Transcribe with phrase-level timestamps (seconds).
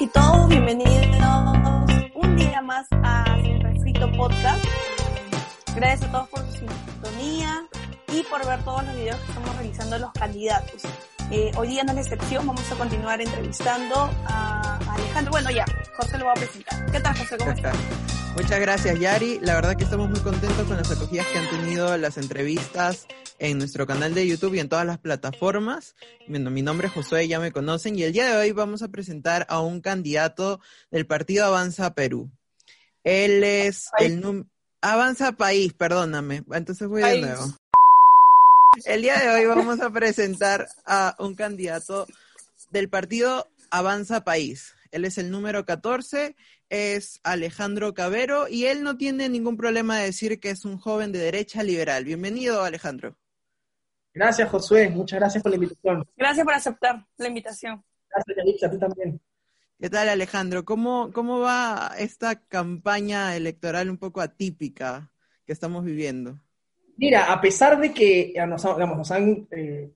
[0.00, 1.06] Y todos, bienvenidos
[2.14, 4.64] un día más a Sin Podcast.
[5.76, 7.64] Gracias a todos por su sintonía
[8.08, 10.82] y por ver todos los videos que estamos realizando los candidatos.
[11.30, 13.94] Eh, hoy día no es la excepción, vamos a continuar entrevistando
[14.26, 15.32] a Alejandro.
[15.32, 15.64] Bueno, ya,
[15.96, 16.92] José lo va a presentar.
[16.92, 17.36] ¿Qué tal, José?
[17.38, 17.76] ¿Cómo estás?
[18.36, 19.38] Muchas gracias, Yari.
[19.40, 23.06] La verdad que estamos muy contentos con las acogidas que han tenido las entrevistas
[23.38, 25.94] en nuestro canal de YouTube y en todas las plataformas.
[26.28, 28.88] Bueno, mi nombre es Josué, ya me conocen, y el día de hoy vamos a
[28.88, 32.30] presentar a un candidato del partido Avanza Perú.
[33.04, 34.44] Él es el num
[34.82, 36.42] Avanza País, perdóname.
[36.52, 37.24] Entonces voy de País.
[37.24, 37.54] nuevo.
[38.84, 42.06] El día de hoy vamos a presentar a un candidato
[42.70, 44.74] del partido Avanza País.
[44.90, 46.34] Él es el número 14,
[46.68, 51.12] es Alejandro Cabero y él no tiene ningún problema de decir que es un joven
[51.12, 52.04] de derecha liberal.
[52.04, 53.16] Bienvenido, Alejandro.
[54.12, 54.90] Gracias, Josué.
[54.90, 56.04] Muchas gracias por la invitación.
[56.16, 57.84] Gracias por aceptar la invitación.
[58.10, 59.20] Gracias, Yalitza, a ti también.
[59.80, 60.64] ¿Qué tal, Alejandro?
[60.64, 65.12] ¿Cómo, ¿Cómo va esta campaña electoral un poco atípica
[65.46, 66.40] que estamos viviendo?
[66.96, 69.90] Mira, a pesar de que eh, nos, ha- digamos, nos han eh,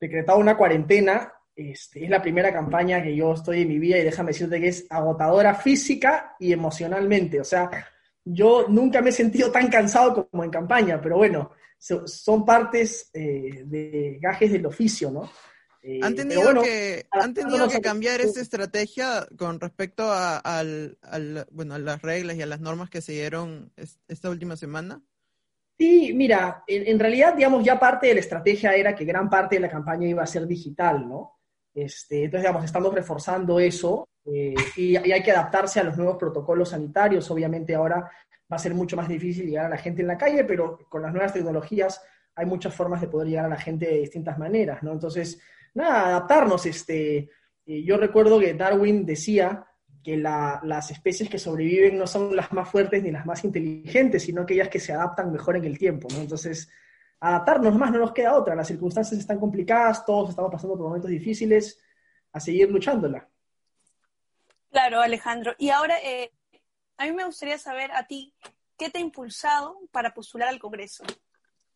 [0.00, 4.04] decretado una cuarentena, este, es la primera campaña que yo estoy en mi vida y
[4.04, 7.40] déjame decirte que es agotadora física y emocionalmente.
[7.40, 7.70] O sea,
[8.24, 13.10] yo nunca me he sentido tan cansado como en campaña, pero bueno, so- son partes
[13.14, 15.30] eh, de gajes del oficio, ¿no?
[15.82, 20.38] Eh, ¿Han tenido, bueno, que, ¿han tenido que a- cambiar esta estrategia con respecto a,
[20.38, 24.28] al- al- bueno, a las reglas y a las normas que se dieron es- esta
[24.30, 25.00] última semana?
[25.78, 29.60] Sí, mira, en, realidad, digamos, ya parte de la estrategia era que gran parte de
[29.60, 31.38] la campaña iba a ser digital, ¿no?
[31.74, 36.16] Este, entonces, digamos, estamos reforzando eso eh, y, y hay que adaptarse a los nuevos
[36.16, 37.30] protocolos sanitarios.
[37.30, 38.10] Obviamente ahora
[38.50, 41.02] va a ser mucho más difícil llegar a la gente en la calle, pero con
[41.02, 42.02] las nuevas tecnologías
[42.34, 44.92] hay muchas formas de poder llegar a la gente de distintas maneras, ¿no?
[44.92, 45.40] Entonces,
[45.74, 46.64] nada, adaptarnos.
[46.66, 47.30] Este,
[47.66, 49.66] eh, yo recuerdo que Darwin decía
[50.06, 54.22] que la- las especies que sobreviven no son las más fuertes ni las más inteligentes,
[54.22, 56.18] sino aquellas que se adaptan mejor en el tiempo, ¿no?
[56.20, 56.70] Entonces,
[57.18, 58.54] adaptarnos más, no nos queda otra.
[58.54, 61.80] Las circunstancias están complicadas, todos estamos pasando por momentos difíciles,
[62.32, 63.28] a seguir luchándola.
[64.70, 65.56] Claro, Alejandro.
[65.58, 66.30] Y ahora, eh,
[66.98, 68.32] a mí me gustaría saber a ti,
[68.78, 71.02] ¿qué te ha impulsado para postular al Congreso?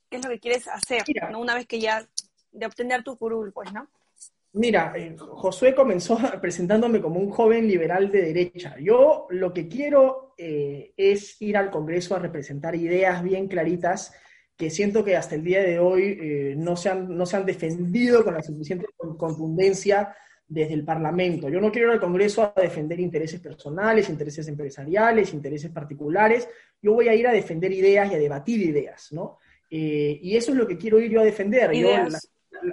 [0.08, 1.30] ¿Qué es lo que quieres hacer, Mira.
[1.30, 1.40] ¿no?
[1.40, 2.06] una vez que ya,
[2.52, 3.88] de obtener tu curul, pues, ¿no?
[4.52, 8.74] Mira, eh, Josué comenzó presentándome como un joven liberal de derecha.
[8.80, 14.12] Yo lo que quiero eh, es ir al Congreso a representar ideas bien claritas
[14.56, 17.46] que siento que hasta el día de hoy eh, no, se han, no se han
[17.46, 20.14] defendido con la suficiente con- contundencia
[20.46, 21.48] desde el Parlamento.
[21.48, 26.48] Yo no quiero ir al Congreso a defender intereses personales, intereses empresariales, intereses particulares.
[26.82, 29.38] Yo voy a ir a defender ideas y a debatir ideas, ¿no?
[29.70, 31.70] Eh, y eso es lo que quiero ir yo a defender.
[31.72, 31.88] Yo,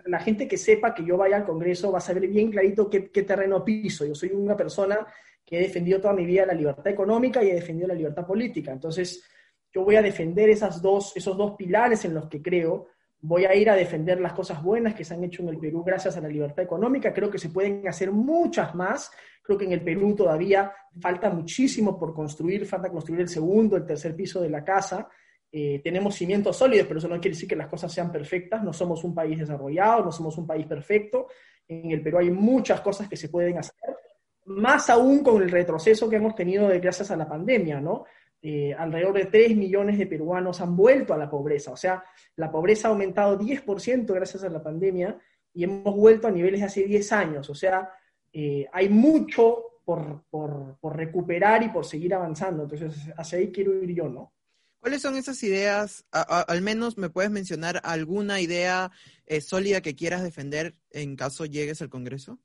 [0.06, 3.02] la gente que sepa que yo vaya al Congreso va a saber bien clarito qué,
[3.02, 4.06] terreno piso.
[4.06, 5.06] Yo soy una persona
[5.46, 8.72] que he defendido toda mi vida la libertad económica y he defendido la libertad política.
[8.72, 9.24] Entonces,
[9.74, 12.88] yo voy a defender esas dos, esos dos pilares en los que creo.
[13.20, 15.84] Voy a ir a defender las cosas buenas que se han hecho en el Perú
[15.84, 17.14] gracias a la libertad económica.
[17.14, 19.12] Creo que se pueden hacer muchas más.
[19.42, 22.66] Creo que en el Perú todavía falta muchísimo por construir.
[22.66, 25.10] Falta construir el segundo, el tercer piso de la casa.
[25.60, 28.64] Eh, tenemos cimientos sólidos, pero eso no quiere decir que las cosas sean perfectas.
[28.64, 31.30] No somos un país desarrollado, no somos un país perfecto.
[31.68, 33.74] En el Perú hay muchas cosas que se pueden hacer,
[34.46, 38.06] más aún con el retroceso que hemos tenido gracias a la pandemia, ¿no?
[38.40, 42.04] Eh, alrededor de 3 millones de peruanos han vuelto a la pobreza, o sea,
[42.36, 45.18] la pobreza ha aumentado 10% gracias a la pandemia
[45.56, 47.90] y hemos vuelto a niveles de hace 10 años, o sea,
[48.32, 53.92] eh, hay mucho por, por recuperar y por seguir avanzando, entonces hacia ahí quiero ir
[53.96, 54.37] yo, ¿no?
[54.80, 56.06] ¿Cuáles son esas ideas?
[56.12, 58.92] Al menos me puedes mencionar alguna idea
[59.26, 62.40] eh, sólida que quieras defender en caso llegues al Congreso.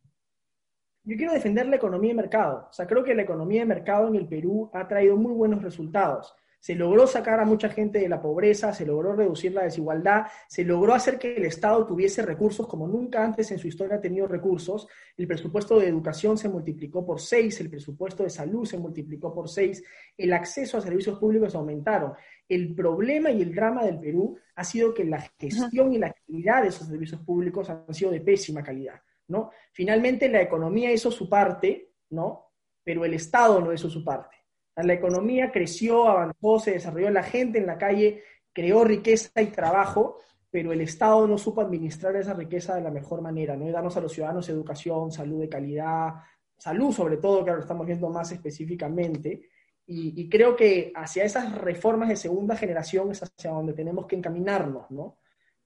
[1.05, 2.69] Yo quiero defender la economía de mercado.
[2.71, 5.63] O sea, creo que la economía de mercado en el Perú ha traído muy buenos
[5.63, 6.35] resultados.
[6.63, 10.65] Se logró sacar a mucha gente de la pobreza, se logró reducir la desigualdad, se
[10.65, 14.29] logró hacer que el Estado tuviese recursos como nunca antes en su historia ha tenido
[14.29, 14.87] recursos.
[15.17, 19.49] El presupuesto de educación se multiplicó por seis, el presupuesto de salud se multiplicó por
[19.49, 19.83] seis,
[20.17, 22.13] el acceso a servicios públicos aumentaron.
[22.49, 26.63] El problema y el drama del Perú ha sido que la gestión y la actividad
[26.63, 29.03] de esos servicios públicos han sido de pésima calidad.
[29.27, 29.51] ¿no?
[29.73, 32.53] Finalmente la economía hizo su parte, ¿no?
[32.85, 34.42] pero el Estado no hizo su parte.
[34.77, 38.23] La economía creció, avanzó, se desarrolló, la gente en la calle
[38.53, 40.19] creó riqueza y trabajo,
[40.51, 43.69] pero el Estado no supo administrar esa riqueza de la mejor manera, ¿no?
[43.69, 46.15] Y darnos a los ciudadanos educación, salud de calidad,
[46.57, 49.49] salud sobre todo, que ahora lo estamos viendo más específicamente.
[49.85, 54.91] Y, creo que hacia esas reformas de segunda generación es hacia donde tenemos que encaminarnos,
[54.91, 55.19] ¿no?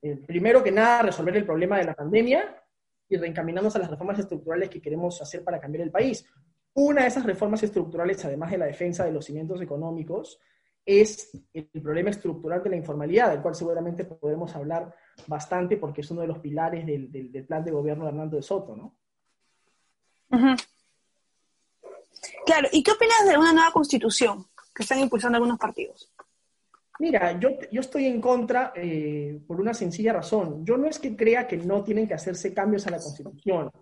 [0.03, 2.57] Eh, primero que nada, resolver el problema de la pandemia
[3.09, 6.27] y reencaminarnos a las reformas estructurales que queremos hacer para cambiar el país.
[6.79, 10.39] Una de esas reformas estructurales, además de la defensa de los cimientos económicos,
[10.85, 14.95] es el problema estructural de la informalidad, del cual seguramente podremos hablar
[15.27, 18.77] bastante porque es uno de los pilares del, plan de gobierno de Hernando de Soto,
[18.77, 18.95] ¿no?
[22.45, 24.45] Claro, ¿y qué opinas de una nueva constitución
[24.75, 26.13] que están impulsando algunos partidos?
[26.99, 30.63] Mira, yo, yo estoy en contra eh, por una sencilla razón.
[30.67, 33.73] Yo no es que crea que no tienen que hacerse cambios a la constitución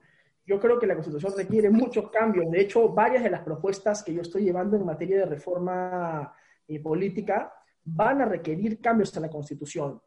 [0.46, 2.50] yo creo que la Constitución requiere muchos cambios.
[2.50, 6.35] De hecho, varias de las propuestas que yo estoy llevando en materia de reforma
[6.69, 7.52] eh, política
[7.85, 10.00] van a requerir cambios a la Constitución.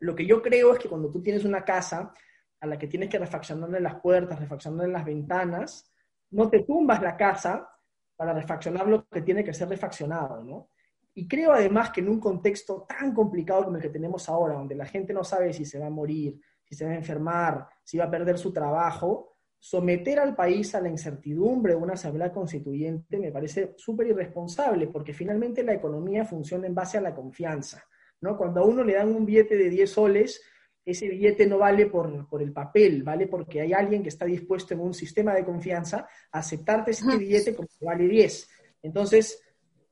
[0.00, 2.12] Lo que yo creo es que cuando tú tienes una casa
[2.60, 5.92] a la que tienes que refaccionarle las puertas, refaccionarle las ventanas,
[6.30, 7.68] no te tumbas la casa
[8.16, 10.70] para refaccionar lo que tiene que ser refaccionado, ¿no?
[11.14, 14.74] Y creo además que en un contexto tan complicado como el que tenemos ahora, donde
[14.74, 17.98] la gente no sabe si se va a morir, si se va a enfermar, si
[17.98, 19.33] va a perder su trabajo,
[19.64, 25.14] someter al país a la incertidumbre de una asamblea constituyente me parece súper irresponsable, porque
[25.14, 27.82] finalmente la economía funciona en base a la confianza.
[28.20, 28.36] ¿no?
[28.36, 30.42] Cuando a uno le dan un billete de 10 soles,
[30.84, 34.74] ese billete no vale por, por, el papel, vale porque hay alguien que está dispuesto
[34.74, 38.46] en un sistema de confianza a aceptarte ese billete como que vale 10.
[38.82, 39.42] Entonces,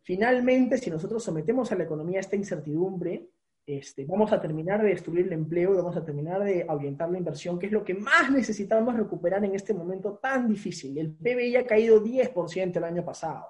[0.03, 3.31] finalmente, si nosotros sometemos a la economía a esta incertidumbre,
[3.64, 7.19] este, vamos a terminar de destruir el empleo y vamos a terminar de ahuyentar la
[7.19, 10.99] inversión, que es lo que más necesitamos recuperar en este momento tan difícil.
[10.99, 13.47] El PBI ha caído 10% el año pasado.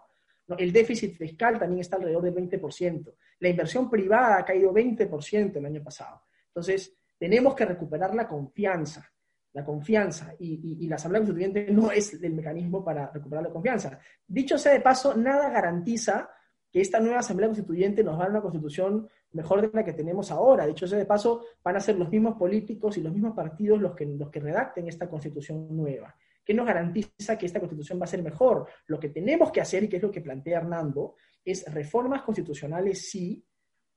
[0.58, 3.14] El déficit fiscal también está alrededor del 20%.
[3.40, 6.22] La inversión privada ha caído 20% el año pasado.
[6.48, 9.08] Entonces, tenemos que recuperar la confianza.
[9.54, 13.98] La confianza y, y la Asamblea Constituyente no es el mecanismo para recuperar la confianza.
[14.26, 16.30] Dicho sea de paso, nada garantiza
[16.72, 19.92] que esta nueva Asamblea Constituyente nos va a dar una constitución mejor de la que
[19.92, 20.66] tenemos ahora.
[20.66, 23.94] Dicho sea de paso, van a ser los mismos políticos y los mismos partidos los
[23.94, 26.16] que, los que redacten esta constitución nueva.
[26.42, 28.66] ¿Qué nos garantiza que esta constitución va a ser mejor?
[28.86, 31.14] Lo que tenemos que hacer, y que es lo que plantea Hernando,
[31.44, 33.44] es reformas constitucionales, sí,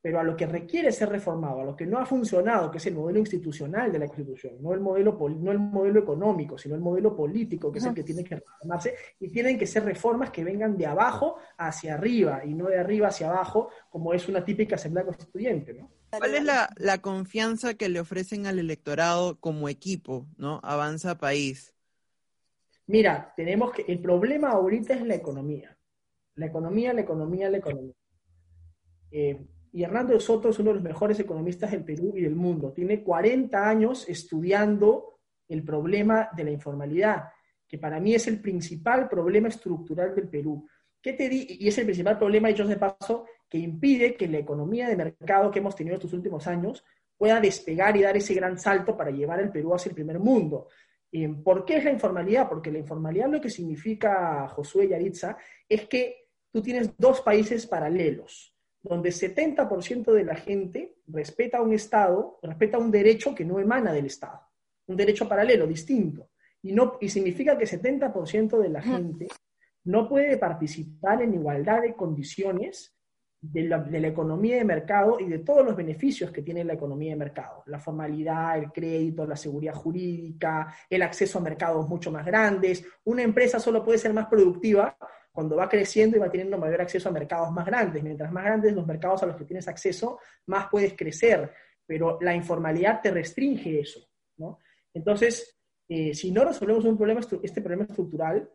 [0.05, 2.85] pero a lo que requiere ser reformado, a lo que no ha funcionado, que es
[2.85, 6.81] el modelo institucional de la Constitución, no el modelo, no el modelo económico, sino el
[6.81, 10.43] modelo político, que es el que tiene que reformarse, y tienen que ser reformas que
[10.43, 14.75] vengan de abajo hacia arriba y no de arriba hacia abajo, como es una típica
[14.75, 15.73] asamblea constituyente.
[15.73, 15.89] ¿no?
[16.11, 20.59] ¿Cuál es la, la confianza que le ofrecen al electorado como equipo, ¿no?
[20.61, 21.73] Avanza País.
[22.85, 25.75] Mira, tenemos que, el problema ahorita es la economía.
[26.35, 27.93] La economía, la economía, la economía.
[29.09, 32.71] Eh, y Hernando Soto es uno de los mejores economistas del Perú y del mundo.
[32.71, 35.19] Tiene 40 años estudiando
[35.49, 37.25] el problema de la informalidad,
[37.67, 40.65] que para mí es el principal problema estructural del Perú.
[41.01, 41.57] ¿Qué te di?
[41.59, 45.51] Y es el principal problema, dicho de paso, que impide que la economía de mercado
[45.51, 46.81] que hemos tenido estos últimos años
[47.17, 50.69] pueda despegar y dar ese gran salto para llevar el Perú hacia el primer mundo.
[51.43, 52.47] ¿Por qué es la informalidad?
[52.47, 55.35] Porque la informalidad lo que significa, Josué Yaritza,
[55.67, 58.54] es que tú tienes dos países paralelos
[58.85, 64.05] donde 70% de la gente respeta un Estado, respeta un derecho que no emana del
[64.05, 64.41] Estado,
[64.85, 66.29] un derecho paralelo, distinto.
[66.61, 69.27] Y, no, y significa que 70% de la gente
[69.85, 72.95] no puede participar en igualdad de condiciones
[73.41, 76.73] de la, de la, economía de mercado y de todos los beneficios que tiene la
[76.73, 77.63] economía de mercado.
[77.65, 82.85] La formalidad, el crédito, la seguridad jurídica, el acceso a mercados mucho más grandes.
[83.03, 84.95] Una empresa solo puede ser más productiva
[85.35, 88.01] cuando va creciendo y va teniendo mayor acceso a mercados más grandes.
[88.01, 91.51] Mientras más grandes los mercados a los que tienes acceso, más puedes crecer,
[91.85, 93.99] pero la informalidad te restringe eso.
[94.37, 94.59] ¿no?
[94.93, 98.49] Entonces, eh, si no resolvemos un problema, este problema estructural,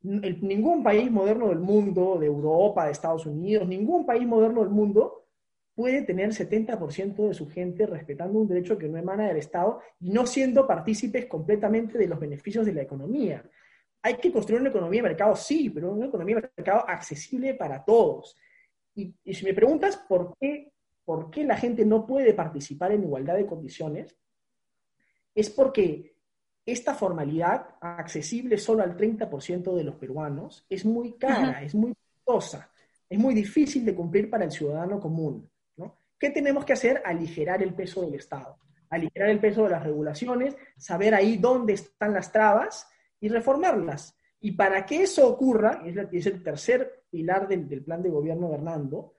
[0.00, 5.26] ningún país moderno del mundo, de Europa, de Estados Unidos, ningún país moderno del mundo
[5.74, 10.08] puede tener 70% de su gente respetando un derecho que no emana del Estado y
[10.10, 13.44] no siendo partícipes completamente de los beneficios de la economía.
[14.02, 17.84] Hay que construir una economía de mercado, sí, pero una economía de mercado accesible para
[17.84, 18.36] todos.
[18.94, 20.72] Y, y si me preguntas por qué,
[21.04, 24.16] por qué la gente no puede participar en igualdad de condiciones,
[25.34, 26.12] es porque
[26.64, 32.70] esta formalidad, accesible solo al 30% de los peruanos, es muy cara, es muy costosa,
[33.08, 35.50] es muy difícil de cumplir para el ciudadano común.
[35.76, 35.96] ¿no?
[36.18, 37.02] ¿Qué tenemos que hacer?
[37.04, 38.58] Aligerar el peso del Estado,
[38.90, 42.86] aligerar el peso de las regulaciones, saber ahí dónde están las trabas
[43.22, 44.18] y reformarlas.
[44.40, 48.48] Y para que eso ocurra, es, es el tercer pilar del, del plan de gobierno
[48.48, 49.14] de Hernando,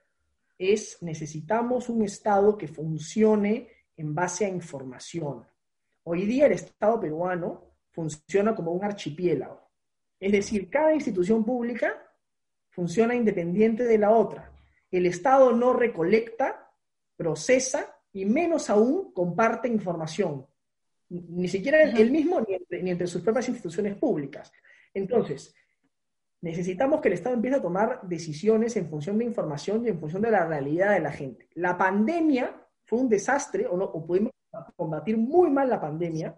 [0.57, 5.48] es necesitamos un Estado que funcione en base a información.
[6.03, 9.62] Hoy día el Estado peruano funciona como un archipiélago.
[10.19, 11.95] Es decir, cada institución pública
[12.69, 14.51] funciona independiente de la otra.
[14.91, 16.72] El Estado no recolecta,
[17.15, 20.45] procesa y menos aún comparte información.
[21.13, 24.51] Ni siquiera él mismo ni entre, ni entre sus propias instituciones públicas.
[24.93, 25.53] Entonces,
[26.41, 30.22] necesitamos que el Estado empiece a tomar decisiones en función de información y en función
[30.22, 31.48] de la realidad de la gente.
[31.53, 32.53] La pandemia
[32.84, 34.32] fue un desastre, o, no, o pudimos
[34.75, 36.36] combatir muy mal la pandemia,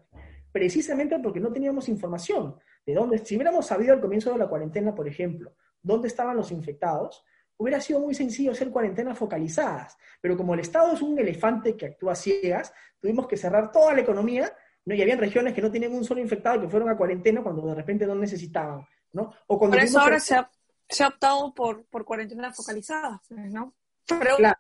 [0.51, 2.55] precisamente porque no teníamos información.
[2.85, 6.51] De dónde, si hubiéramos sabido al comienzo de la cuarentena, por ejemplo, dónde estaban los
[6.51, 7.23] infectados,
[7.57, 9.97] hubiera sido muy sencillo hacer cuarentenas focalizadas.
[10.21, 14.01] Pero como el Estado es un elefante que actúa ciegas, tuvimos que cerrar toda la
[14.01, 14.53] economía,
[14.85, 14.95] ¿no?
[14.95, 17.65] y había regiones que no tenían un solo infectado y que fueron a cuarentena cuando
[17.65, 18.85] de repente no necesitaban.
[19.15, 19.33] ¿no?
[19.47, 20.49] O cuando por eso ahora se, ha,
[20.89, 23.73] se, ha, optado por, por cuarentenas focalizadas, ¿no?
[24.07, 24.59] Pero claro.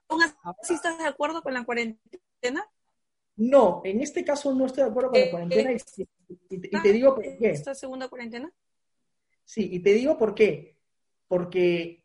[0.61, 2.65] así estás de acuerdo con la cuarentena?
[3.35, 6.07] No, en este caso no estoy de acuerdo con la eh, cuarentena y, y,
[6.49, 7.49] y, te, y, te, digo por qué.
[7.49, 8.51] ¿Esta segunda cuarentena?
[9.43, 10.77] Sí, y te digo por qué.
[11.27, 12.03] Porque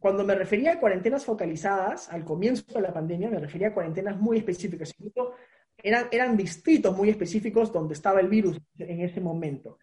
[0.00, 4.18] cuando me refería a cuarentenas focalizadas, al comienzo de la pandemia, me refería a cuarentenas
[4.18, 4.92] muy específicas.
[4.98, 5.34] Incluso
[5.84, 9.78] eran, eran distritos muy específicos donde estaba el virus en ese momento.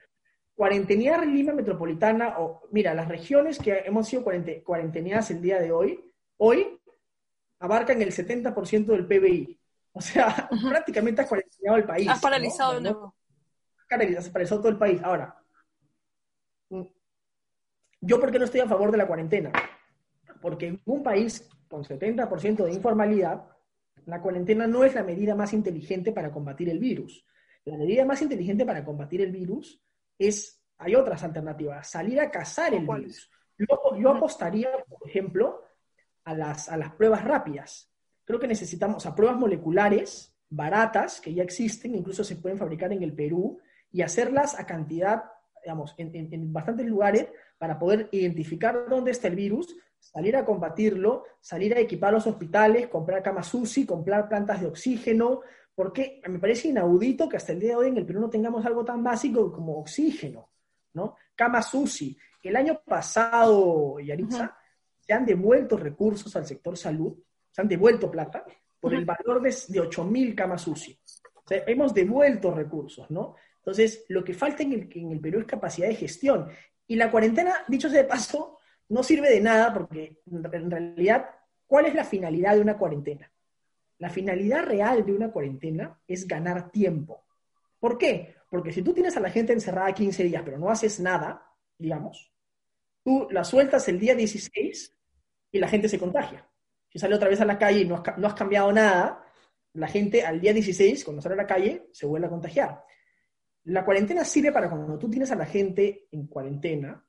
[0.55, 6.03] Cuarentenear Lima Metropolitana, o mira, las regiones que hemos sido cuarenteneadas el día de hoy,
[6.37, 6.79] hoy
[7.59, 9.59] abarcan el 70% del PBI.
[9.93, 10.69] O sea, uh -huh.
[10.69, 12.09] prácticamente has cuarenteneado el país.
[12.09, 13.15] Has paralizado de nuevo.
[14.17, 14.99] Has paralizado todo el país.
[15.03, 15.37] Ahora,
[17.99, 19.51] ¿yo por qué no estoy a favor de la cuarentena?
[20.41, 23.50] Porque en un país con 70% de informalidad,
[24.05, 27.25] la cuarentena no es la medida más inteligente para combatir el virus.
[27.65, 29.81] La medida más inteligente para combatir el virus
[30.17, 33.29] es, hay otras alternativas, salir a cazar el virus.
[33.57, 33.67] Yo,
[33.99, 35.61] yo apostaría, por ejemplo,
[36.23, 37.91] a las, a las pruebas rápidas
[38.31, 43.03] creo que necesitamos a pruebas moleculares baratas que ya existen, incluso se pueden fabricar en
[43.03, 43.59] el Perú,
[43.91, 45.23] y hacerlas a cantidad,
[45.61, 47.27] digamos, en, en, en bastantes lugares
[47.57, 52.87] para poder identificar dónde está el virus, salir a combatirlo, salir a equipar los hospitales,
[52.87, 55.41] comprar camas UCI, comprar plantas de oxígeno,
[55.73, 58.65] porque me parece inaudito que hasta el día de hoy en el Perú no tengamos
[58.65, 60.49] algo tan básico como oxígeno,
[60.93, 61.15] ¿no?
[61.35, 62.17] Camas UCI.
[62.43, 64.55] El año pasado, Yaritza, uh -huh.
[64.99, 67.15] se han devuelto recursos al sector salud
[67.51, 68.45] se han devuelto plata
[68.79, 70.97] por el valor de, de 8.000 camas UCI.
[71.35, 73.35] O sea, hemos devuelto recursos, ¿no?
[73.57, 76.49] Entonces, lo que falta en el, en el Perú es capacidad de gestión.
[76.87, 78.57] Y la cuarentena, dicho sea de paso,
[78.91, 81.29] no sirve de nada porque en realidad,
[81.65, 83.31] ¿cuál es la finalidad de una cuarentena?
[83.97, 87.25] La finalidad real de una cuarentena es ganar tiempo.
[87.79, 88.35] ¿Por qué?
[88.49, 91.45] Porque si tú tienes a la gente encerrada 15 días, pero no haces nada,
[91.77, 92.31] digamos,
[93.03, 94.95] tú la sueltas el día 16
[95.51, 96.47] y la gente se contagia
[96.91, 99.23] si sale otra vez a la calle y no has, no has cambiado nada,
[99.73, 102.83] la gente al día 16, cuando sale a la calle, se vuelve a contagiar.
[103.63, 107.05] La cuarentena sirve para cuando tú tienes a la gente en cuarentena,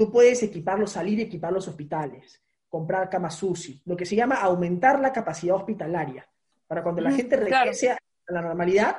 [0.00, 2.40] tú puedes equiparlos, salir y equipar los hospitales,
[2.70, 6.26] comprar camas UCI, lo que se llama aumentar la capacidad hospitalaria,
[6.66, 8.00] para cuando la gente regrese claro.
[8.28, 8.96] a la normalidad,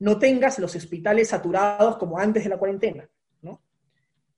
[0.00, 3.08] no tengas los hospitales saturados como antes de la cuarentena.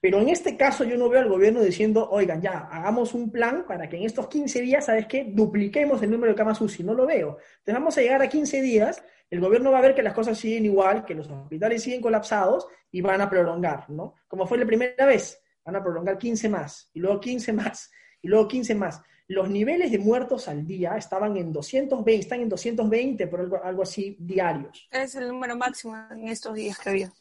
[0.02, 3.64] Pero en este caso yo no veo al gobierno diciendo, oigan, ya, hagamos un plan
[3.66, 5.24] para que en estos 15 días, ¿sabes qué?
[5.32, 6.82] Dupliquemos el número de camas UCI.
[6.82, 7.38] No lo veo.
[7.58, 10.36] Entonces vamos a llegar a 15 días, el gobierno va a ver que las cosas
[10.36, 14.16] siguen igual, que los hospitales siguen colapsados y van a prolongar, ¿no?
[14.26, 17.90] Como fue la primera vez, van a prolongar 15 más, y luego 15 más,
[18.20, 19.00] y luego 15 más.
[19.28, 23.82] Los niveles de muertos al día estaban en 220, están en 220, por algo, algo
[23.82, 24.88] así, diarios.
[24.90, 27.12] Es el número máximo en estos días que había.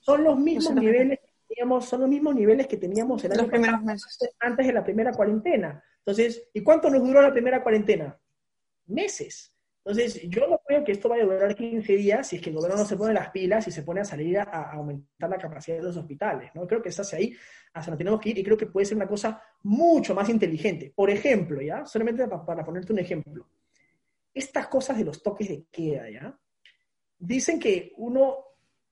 [0.00, 1.20] Son los mismos niveles
[1.54, 3.78] teníamos, son los mismos niveles que teníamos el año pasado,
[4.40, 5.82] antes de la primera cuarentena.
[5.98, 8.18] Entonces, ¿y cuánto nos duró la primera cuarentena?
[8.86, 9.52] Meses.
[9.84, 12.78] Entonces, yo no que esto vaya a durar 15 días si es que el gobierno
[12.78, 15.78] no se pone las pilas y se pone a salir a, a aumentar la capacidad
[15.78, 16.50] de los hospitales.
[16.54, 16.66] ¿no?
[16.66, 17.34] Creo que es hacia ahí,
[17.72, 20.92] hasta donde tenemos que ir y creo que puede ser una cosa mucho más inteligente.
[20.94, 21.84] Por ejemplo, ¿ya?
[21.86, 23.48] Solamente para, para ponerte un ejemplo.
[24.32, 26.38] Estas cosas de los toques de queda, ¿ya?
[27.18, 28.36] Dicen que uno,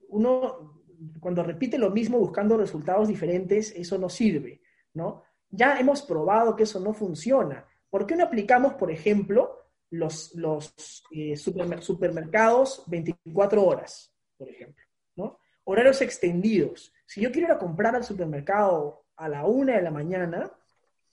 [0.08, 0.82] uno
[1.20, 4.60] cuando repite lo mismo buscando resultados diferentes, eso no sirve,
[4.94, 5.22] ¿no?
[5.50, 7.66] Ya hemos probado que eso no funciona.
[7.90, 9.61] ¿Por qué no aplicamos, por ejemplo,
[9.92, 14.82] los, los eh, supermercados 24 horas, por ejemplo?
[15.16, 15.38] ¿no?
[15.64, 16.92] Horarios extendidos.
[17.06, 20.50] Si yo quiero ir a comprar al supermercado a la una de la mañana,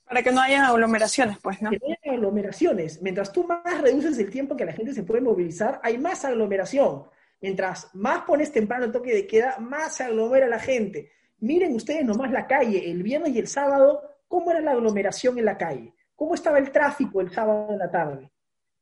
[0.06, 1.70] para que no haya aglomeraciones, pues, ¿no?
[1.70, 3.02] Que no haya aglomeraciones.
[3.02, 7.04] Mientras tú más reduces el tiempo que la gente se puede movilizar, hay más aglomeración.
[7.42, 11.12] Mientras más pones temprano el toque de queda, más se aglomera la gente.
[11.40, 15.46] Miren ustedes nomás la calle, el viernes y el sábado, cómo era la aglomeración en
[15.46, 15.94] la calle.
[16.16, 18.32] ¿Cómo estaba el tráfico el sábado en la tarde?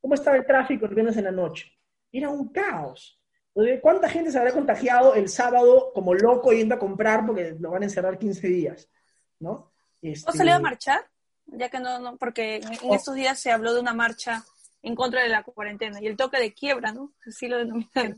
[0.02, 1.72] ¿Cómo estaba el tráfico el viernes en la noche?
[2.12, 3.22] Era un caos.
[3.82, 7.82] ¿Cuánta gente se habrá contagiado el sábado como loco yendo a comprar porque lo van
[7.82, 8.90] a encerrar 15 días?
[9.40, 9.74] ¿No?
[10.02, 10.30] Este...
[10.30, 11.02] ¿O salió a marchar?
[11.48, 14.44] ya que no, no porque en, estos días se habló de una marcha
[14.82, 17.14] en contra de la cuarentena y el toque de quiebra, ¿no?
[17.26, 18.16] Así lo denominan.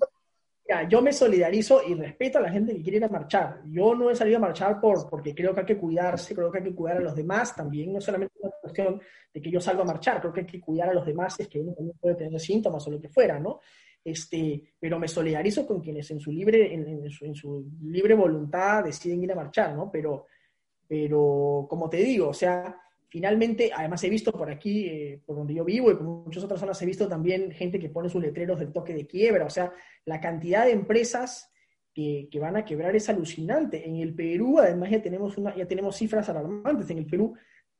[0.69, 3.63] Ya, yo me solidarizo y respeto a la gente que quiere ir a marchar.
[3.65, 6.59] Yo no he salido a marchar por, porque creo que hay que cuidarse, creo que
[6.59, 7.91] hay que cuidar a los demás también.
[7.91, 9.01] No solamente una cuestión
[9.33, 11.47] de que yo salga a marchar, creo que hay que cuidar a los demás, es
[11.47, 13.61] que uno también puede tener síntomas o lo que fuera, ¿no?
[14.05, 18.83] Este, pero me solidarizo con quienes en su libre, en, su, en su, libre voluntad
[18.83, 19.89] deciden ir a marchar, ¿no?
[19.91, 20.27] Pero,
[20.87, 25.53] pero como te digo, o sea, finalmente, además he visto por aquí, eh, por donde
[25.53, 28.59] yo vivo y por muchas otras zonas, he visto también gente que pone sus letreros
[28.59, 29.45] del toque de quiebra.
[29.45, 29.73] O sea,
[30.05, 31.51] la cantidad de empresas
[31.93, 33.85] que, van a quebrar es alucinante.
[33.87, 36.89] En el Perú, además, ya tenemos, una, ya tenemos cifras alarmantes.
[36.89, 37.33] En el Perú,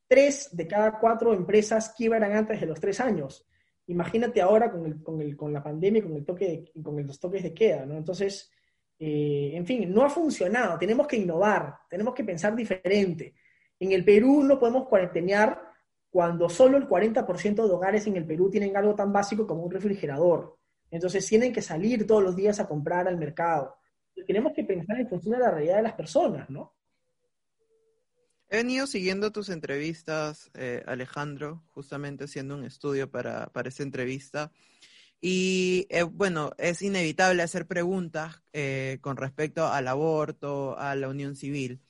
[0.06, 3.46] tres de cada cuatro empresas quiebran antes de los tres años.
[3.86, 7.42] Imagínate ahora con, el, con, el, con la pandemia con, el toque con los toques
[7.42, 7.96] de queda, ¿no?
[7.96, 8.50] Entonces,
[8.98, 10.78] eh, en fin, no ha funcionado.
[10.78, 13.34] Tenemos que innovar, tenemos que pensar diferente.
[13.80, 15.60] En el Perú no podemos cuarentenear
[16.10, 19.70] cuando solo el 40% de hogares en el Perú tienen algo tan básico como un
[19.70, 20.58] refrigerador.
[20.90, 23.76] Entonces tienen que salir todos los días a comprar al mercado.
[24.26, 26.74] Tenemos que pensar en función de la realidad de las personas, ¿no?
[28.52, 34.50] He venido siguiendo tus entrevistas, eh, Alejandro, justamente haciendo un estudio para, para esa entrevista.
[35.20, 41.36] Y eh, bueno, es inevitable hacer preguntas eh, con respecto al aborto, a la unión
[41.36, 41.80] civil.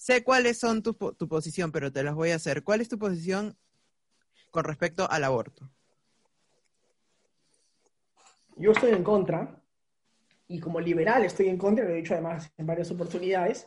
[0.00, 2.64] Sé cuáles son tu, tu posición, pero te las voy a hacer.
[2.64, 3.54] ¿Cuál es tu posición
[4.50, 5.68] con respecto al aborto?
[8.56, 9.62] Yo estoy en contra,
[10.48, 13.66] y como liberal estoy en contra, lo he dicho además en varias oportunidades,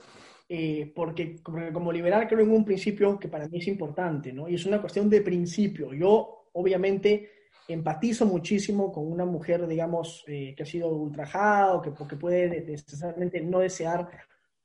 [0.50, 4.50] eh, porque como, liberal creo en un principio que para mí es importante, ¿no?
[4.50, 5.94] Y es una cuestión de principio.
[5.94, 7.30] Yo, obviamente,
[7.68, 12.64] empatizo muchísimo con una mujer, digamos, eh, que ha sido ultrajada o que, que puede
[12.64, 14.10] necesariamente no desear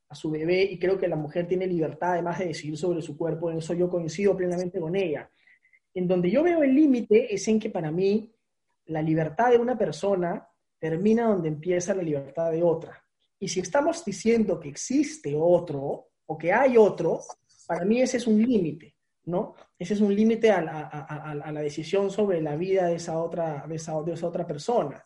[0.09, 3.15] a su bebé y creo que la mujer tiene libertad además de decidir sobre su
[3.15, 5.29] cuerpo, en eso yo coincido plenamente con ella.
[5.93, 8.33] En donde yo veo el límite es en que para mí
[8.85, 10.47] la libertad de una persona
[10.79, 13.03] termina donde empieza la libertad de otra.
[13.39, 17.21] Y si estamos diciendo que existe otro o que hay otro,
[17.67, 18.95] para mí ese es un límite,
[19.25, 19.55] ¿no?
[19.77, 24.01] Ese es un límite a, la decisión sobre la vida de esa otra, de esa,
[24.01, 25.05] de esa otra persona.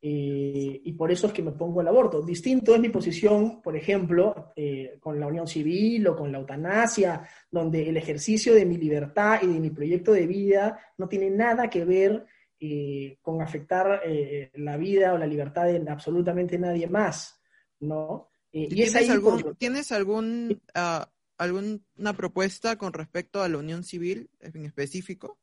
[0.00, 2.22] Eh, y por eso es que me pongo el aborto.
[2.22, 7.28] Distinto es mi posición, por ejemplo, eh, con la unión civil o con la eutanasia,
[7.50, 11.68] donde el ejercicio de mi libertad y de mi proyecto de vida no tiene nada
[11.68, 12.26] que ver
[12.60, 14.02] eh, con afectar
[14.54, 17.40] la vida o la libertad de absolutamente nadie más,
[17.80, 18.30] ¿no?
[18.50, 24.64] y ¿Tienes, algún, ¿tienes algún, ah, alguna propuesta con respecto a la unión civil en
[24.64, 25.38] específico?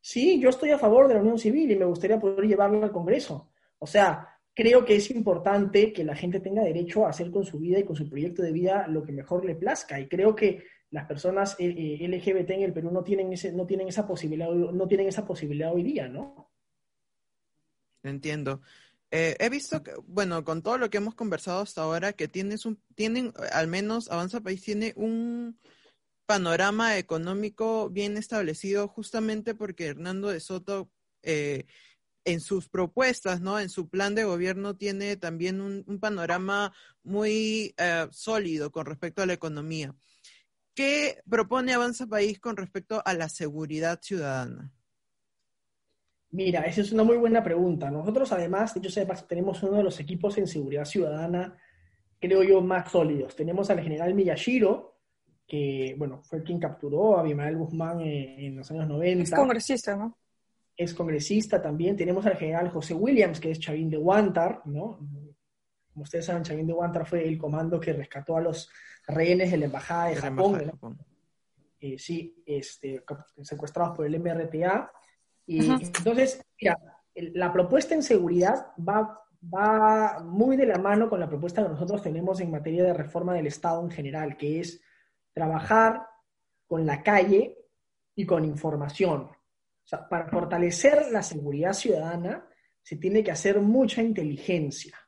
[0.00, 2.92] Sí, yo estoy a favor de la unión civil y me gustaría poder llevarla al
[2.92, 3.51] Congreso.
[3.82, 7.58] O sea, creo que es importante que la gente tenga derecho a hacer con su
[7.58, 9.98] vida y con su proyecto de vida lo que mejor le plazca.
[9.98, 13.66] Y creo que las personas eh, eh, LGBT en el Perú no tienen, ese, no
[13.66, 16.52] tienen esa posibilidad, no tienen esa posibilidad hoy día, ¿no?
[18.04, 18.60] Entiendo.
[19.10, 22.66] Eh, he visto que, bueno, con todo lo que hemos conversado hasta ahora, que tienes
[22.66, 25.58] un, tienen, al menos Avanza País tiene un
[26.24, 30.88] panorama económico bien establecido, justamente porque Hernando de Soto
[31.22, 31.66] eh,
[32.24, 33.58] en sus propuestas, ¿no?
[33.58, 39.26] En su plan de gobierno tiene también un, panorama muy eh, sólido con respecto a
[39.26, 39.94] la economía.
[40.74, 44.72] ¿Qué propone Avanza País con respecto a la seguridad ciudadana?
[46.30, 47.90] Mira, esa es una muy buena pregunta.
[47.90, 51.58] Nosotros, además, dicho sea tenemos uno de los equipos en seguridad ciudadana,
[52.18, 53.36] creo yo, más sólidos.
[53.36, 54.96] Tenemos al general Miyashiro,
[55.46, 59.24] que, bueno, fue quien capturó a Abimael Guzmán en, en los años 90.
[59.24, 60.16] Es congresista, ¿no?
[60.76, 61.96] Es congresista también.
[61.96, 64.98] Tenemos al general José Williams, que es Chavín de Huántar, ¿no?
[65.92, 68.70] Como ustedes saben, Chavín de Huántar fue el comando que rescató a los
[69.06, 70.98] rehenes de la Embajada de Japón.
[71.78, 73.04] Eh, sí, este,
[73.42, 74.90] secuestrados por el MRTA.
[75.46, 76.78] Y entonces, mira,
[77.14, 82.02] la propuesta en seguridad va, va muy de la mano con la propuesta que nosotros
[82.02, 84.80] tenemos en materia de reforma del Estado en general, que es
[85.34, 86.06] trabajar
[86.66, 87.58] con la calle
[88.14, 89.28] y con información.
[90.08, 92.48] Para fortalecer la seguridad ciudadana
[92.82, 94.98] se tiene que hacer mucha inteligencia,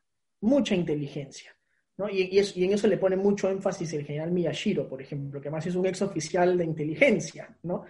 [0.42, 1.56] mucha inteligencia.
[1.96, 2.08] ¿no?
[2.10, 5.74] Y, en eso le pone mucho énfasis el general Miyashiro, por ejemplo, que además es
[5.74, 7.56] un ex oficial de inteligencia.
[7.62, 7.84] ¿no?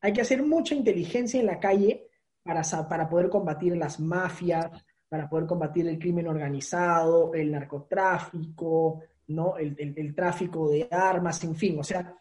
[0.00, 2.08] Hay que hacer mucha inteligencia en la calle
[2.44, 4.70] para, para poder combatir las mafias,
[5.08, 9.56] para poder combatir el crimen organizado, el narcotráfico, ¿no?
[9.56, 11.78] el, el tráfico de armas, en fin.
[11.80, 12.14] O sea,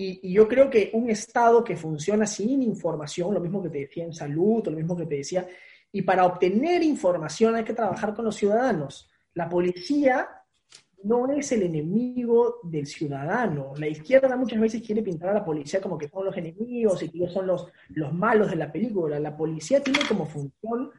[0.00, 4.04] y, yo creo que un Estado que funciona sin información, lo mismo que te decía
[4.04, 5.46] en salud, o lo mismo que te decía,
[5.90, 9.10] y para obtener información hay que trabajar con los ciudadanos.
[9.34, 10.28] La policía
[11.02, 13.72] no es el enemigo del ciudadano.
[13.76, 17.08] La izquierda muchas veces quiere pintar a la policía como que son los enemigos y
[17.08, 19.18] que ellos son los, los malos de la película.
[19.18, 20.92] La policía tiene como función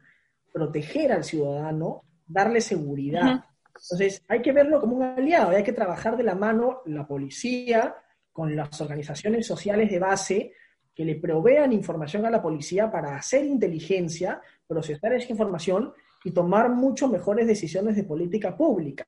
[0.52, 3.44] proteger al ciudadano, darle seguridad.
[3.68, 7.94] Entonces, hay que verlo como un aliado, hay que trabajar de la mano la policía
[8.32, 10.52] con las organizaciones sociales de base
[10.94, 15.92] que le provean información a la policía para hacer inteligencia, procesar esa información
[16.24, 19.06] y tomar mucho mejores decisiones de política pública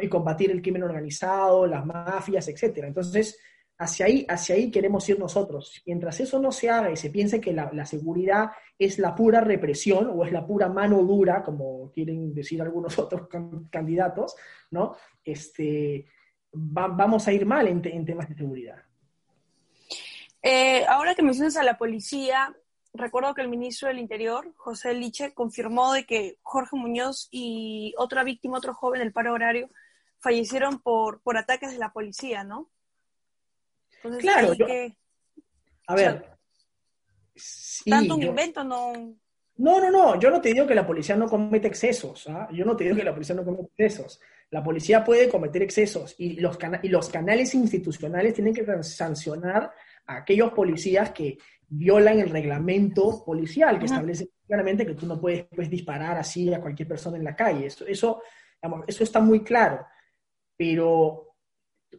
[0.00, 2.84] y combatir el crimen organizado, las mafias, etc.
[2.84, 3.38] Entonces,
[3.78, 5.82] hacia ahí, hacia ahí queremos ir nosotros.
[5.86, 10.10] Mientras eso no se haga y se piense que la, seguridad es la pura represión
[10.12, 13.28] o es la pura mano dura, como quieren decir algunos otros
[13.70, 14.36] candidatos,
[14.70, 14.96] ¿no?
[15.24, 16.06] Este,
[16.56, 18.82] vamos a ir mal en, temas de seguridad.
[20.42, 22.54] Eh, ahora que mencionas a la policía,
[22.94, 28.24] recuerdo que el ministro del Interior, José Liche, confirmó de que Jorge Muñoz y otra
[28.24, 29.68] víctima, otro joven del paro horario,
[30.18, 32.68] fallecieron por, por ataques de la policía, ¿no?
[34.20, 34.52] claro,
[35.88, 36.30] a ver.
[37.84, 38.92] tanto un invento no...
[39.58, 42.46] No, no, no, yo no te digo que la policía no comete excesos, ¿ah?
[42.52, 44.20] yo no te digo que la policía no comete excesos.
[44.50, 49.72] La policía puede cometer excesos y los, y los canales institucionales tienen que sancionar
[50.06, 55.46] a aquellos policías que violan el reglamento policial, que establece claramente que tú no puedes
[55.54, 57.66] pues, disparar así a cualquier persona en la calle.
[57.66, 58.22] Eso, eso,
[58.86, 59.84] eso está muy claro.
[60.56, 61.34] Pero,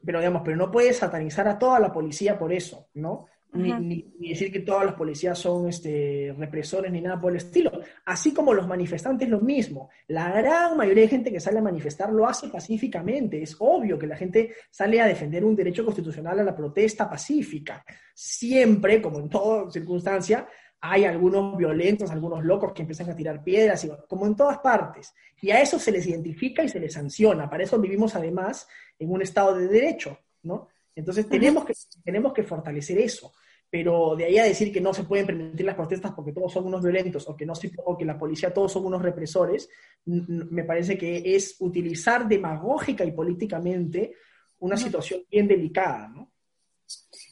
[0.03, 3.27] pero, digamos, pero no puedes satanizar a toda la policía por eso, ¿no?
[3.53, 7.71] Ni, decir que todas las policías son este, represores ni nada por el estilo.
[8.05, 9.89] Así como los manifestantes, lo mismo.
[10.07, 13.41] La gran mayoría de gente que sale a manifestar lo hace pacíficamente.
[13.41, 17.83] Es obvio que la gente sale a defender un derecho constitucional a la protesta pacífica.
[18.13, 20.47] Siempre, como en toda circunstancia,
[20.79, 25.13] hay algunos violentos, algunos locos que empiezan a tirar piedras, y, como en todas partes.
[25.41, 27.49] Y a eso se les identifica y se les sanciona.
[27.49, 28.67] Para eso vivimos además
[28.99, 30.69] en un Estado de Derecho, ¿no?
[30.97, 33.31] Entonces tenemos que, tenemos que fortalecer eso.
[33.69, 36.65] Pero de ahí a decir que no se pueden permitir las protestas porque todos son
[36.65, 37.53] unos violentos o que, no
[37.86, 39.69] o que la policía todos son unos represores,
[40.05, 44.15] me parece que es utilizar demagógica y políticamente
[44.60, 46.07] una situación bien delicada.
[46.07, 46.31] ¿no?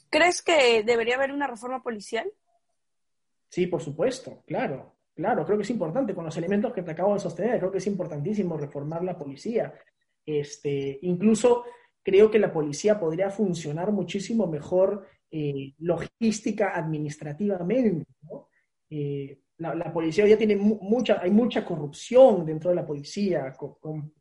[0.10, 2.32] ¿Crees que debería haber una reforma policial?
[3.49, 4.93] Sí, por supuesto, claro.
[5.15, 7.78] Claro, creo que es importante, con los elementos que te acabo de sostener, creo que
[7.78, 9.73] es importantísimo reformar la policía.
[10.25, 11.63] Este, incluso
[12.06, 18.06] creo que la policía podría funcionar muchísimo mejor eh, logística administrativamente.
[18.91, 23.56] Eh, la, policía ya tiene mucha, hay mucha corrupción dentro de la policía,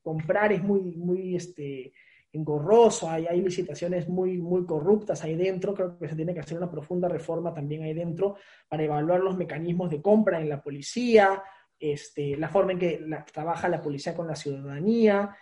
[0.03, 1.93] comprar es muy, muy este,
[2.33, 6.57] engorroso, hay, hay, licitaciones muy, muy corruptas ahí dentro, creo que se tiene que hacer
[6.57, 11.43] una profunda reforma también ahí dentro para evaluar los mecanismos de compra en la policía,
[11.79, 15.37] este, la forma en que trabaja la policía con la ciudadanía,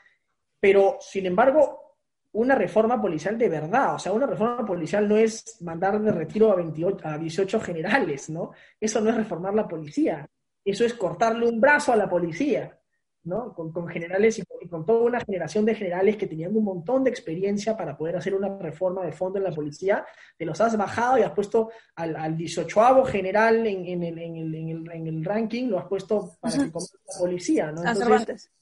[0.58, 1.81] pero sin embargo
[2.32, 3.94] una reforma policial de verdad.
[3.94, 8.30] O sea, una reforma policial no es mandar de retiro a, 28, a 18 generales,
[8.30, 8.52] ¿no?
[8.80, 10.28] Eso no es reformar la policía.
[10.64, 12.78] Eso es cortarle un brazo a la policía,
[13.24, 13.52] ¿no?
[13.52, 17.76] Con, generales y con, toda una generación de generales que tenían un montón de experiencia
[17.76, 20.06] para poder hacer una reforma de fondo en la policía.
[20.38, 25.78] Te los has bajado y has puesto al, al 18 general en, el, ranking, lo
[25.78, 27.82] has puesto para que comande la policía, ¿no?
[27.84, 28.52] Entonces,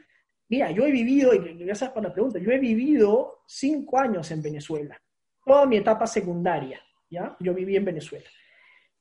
[0.51, 4.43] Mira, yo he vivido, y gracias por la pregunta, yo he vivido cinco años en
[4.43, 5.01] Venezuela.
[5.45, 7.37] toda mi etapa secundaria, ¿ya?
[7.41, 8.29] Yo viví en Venezuela.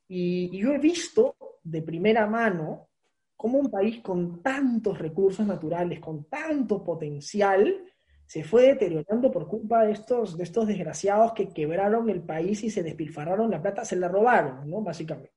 [0.07, 2.86] Y, y yo he visto de primera mano
[3.37, 7.85] cómo un país con tantos recursos naturales, con tanto potencial,
[8.25, 12.69] se fue deteriorando por culpa de estos, de estos desgraciados que quebraron el país y
[12.69, 14.81] se despilfarraron la plata, se la robaron, ¿no?
[14.81, 15.33] Básicamente.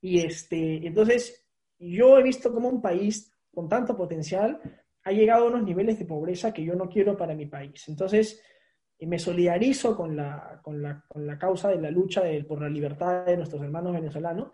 [0.00, 1.46] Y este, entonces,
[1.78, 4.60] yo he visto cómo un país con tanto potencial
[5.04, 7.88] ha llegado a unos niveles de pobreza que yo no quiero para mi país.
[7.88, 8.42] Entonces,
[9.00, 10.60] me solidarizo con la,
[11.38, 14.50] causa de la lucha por la libertad de nuestros hermanos venezolanos.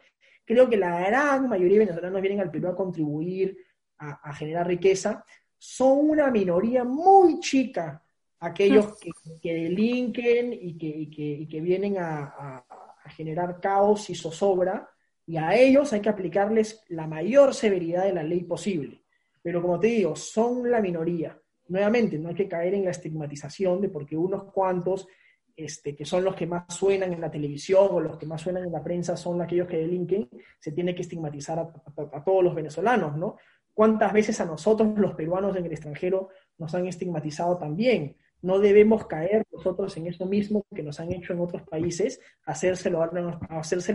[0.46, 3.58] Creo que la gran mayoría de venezolanos vienen al Perú a contribuir,
[3.98, 5.24] a, a generar riqueza.
[5.58, 8.02] Son una minoría muy chica
[8.38, 9.10] aquellos que,
[9.42, 12.66] que delinquen y que, y que, y que vienen a, a,
[13.04, 14.88] a generar caos y zozobra
[15.26, 19.02] y a ellos hay que aplicarles la mayor severidad de la ley posible.
[19.42, 21.36] Pero como te digo, son la minoría.
[21.68, 25.08] Nuevamente, no hay que caer en la estigmatización de porque unos cuantos,
[25.56, 28.64] este, que son los que más suenan en la televisión o los que más suenan
[28.64, 33.16] en la prensa, son aquellos que delinquen, se tiene que estigmatizar a, todos los venezolanos,
[33.16, 33.36] ¿no?
[33.72, 38.16] ¿Cuántas veces a nosotros, los peruanos en el extranjero, nos han estigmatizado también?
[38.42, 43.02] no debemos caer nosotros en eso mismo que nos han hecho en otros países, hacérselo
[43.02, 43.40] ahora,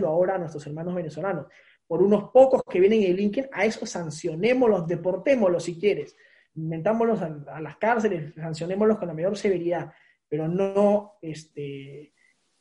[0.04, 1.46] ahora a nuestros hermanos venezolanos.
[1.86, 6.16] Por unos pocos que vienen y delinquen, a esos sancionémoslos, deportémoslos si quieres,
[6.54, 9.92] inventámoslos a, las cárceles, sancionémoslos con la mayor severidad,
[10.32, 12.14] pero no este,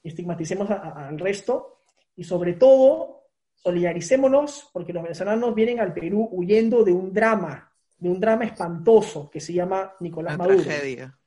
[0.03, 1.83] estigmaticemos al resto
[2.17, 8.09] y sobre todo solidaricémonos porque los venezolanos vienen al Perú huyendo de un drama, de
[8.09, 10.63] un drama espantoso que se llama Nicolás Una Maduro.
[10.65, 11.17] Tragedia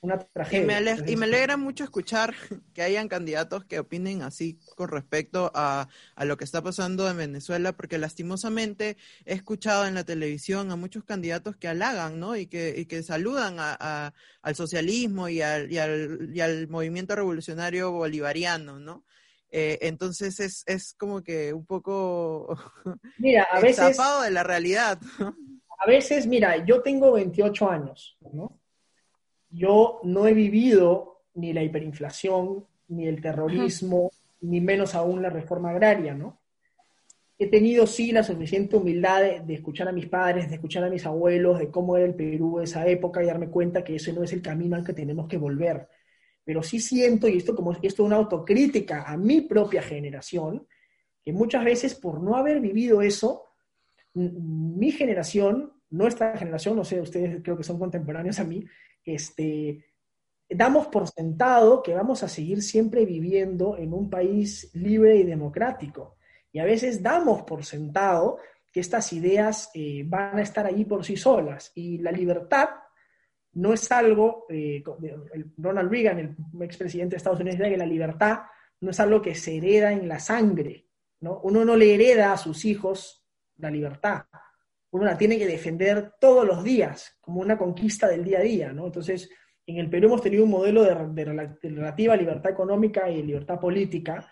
[0.00, 0.62] una tragedia.
[0.62, 2.34] Y me, alegra, y me, alegra, mucho escuchar
[2.74, 7.16] que hayan candidatos que opinen así con respecto a, a, lo que está pasando en
[7.16, 12.36] Venezuela, porque lastimosamente he escuchado en la televisión a muchos candidatos que halagan, ¿no?
[12.36, 16.68] Y que, y que saludan a, a, al socialismo y al, y, al, y al
[16.68, 19.04] movimiento revolucionario bolivariano, ¿no?
[19.50, 22.54] Eh, entonces es, es como que un poco
[23.18, 25.00] mira, a veces, de la realidad.
[25.18, 25.34] ¿no?
[25.78, 28.57] A veces, mira, yo tengo 28 años, ¿no?
[29.50, 35.70] Yo no he vivido ni la hiperinflación, ni el terrorismo, ni menos aún la reforma
[35.70, 36.40] agraria, ¿no?
[37.38, 40.90] He tenido sí la suficiente humildad de, de, escuchar a mis padres, de escuchar a
[40.90, 44.12] mis abuelos, de cómo era el Perú de esa época y darme cuenta que ese
[44.12, 45.88] no es el camino al que tenemos que volver.
[46.44, 50.66] Pero sí siento, y esto como esto es una autocrítica a mi propia generación,
[51.24, 53.44] que muchas veces por no haber vivido eso,
[54.14, 58.64] mi generación, nuestra generación, no sé, ustedes creo que son contemporáneos a mí,
[59.04, 59.84] este,
[60.48, 66.16] damos por sentado que vamos a seguir siempre viviendo en un país libre y democrático.
[66.52, 68.38] Y a veces damos por sentado
[68.72, 71.72] que estas ideas eh, van a estar allí por sí solas.
[71.74, 72.70] Y la libertad
[73.52, 74.82] no es algo, eh,
[75.56, 78.40] Ronald Reagan, el expresidente de Estados Unidos, dice que la libertad
[78.80, 80.86] no es algo que se hereda en la sangre.
[81.20, 81.40] ¿no?
[81.42, 84.24] Uno no le hereda a sus hijos la libertad
[84.90, 88.72] uno la tiene que defender todos los días, como una conquista del día a día,
[88.72, 88.86] ¿no?
[88.86, 89.30] Entonces,
[89.66, 91.24] en el Perú hemos tenido un modelo de, de,
[91.62, 94.26] de relativa libertad económica y libertad política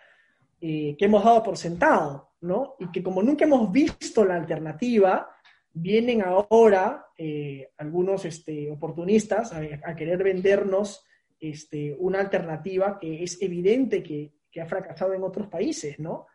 [0.59, 2.77] eh, que hemos dado por sentado, ¿no?
[2.79, 5.29] Y que como nunca hemos visto la alternativa,
[5.71, 11.05] vienen ahora eh, algunos este, oportunistas a, a, querer vendernos
[11.39, 16.27] este, una alternativa que es evidente que, que, ha fracasado en otros países, ¿no?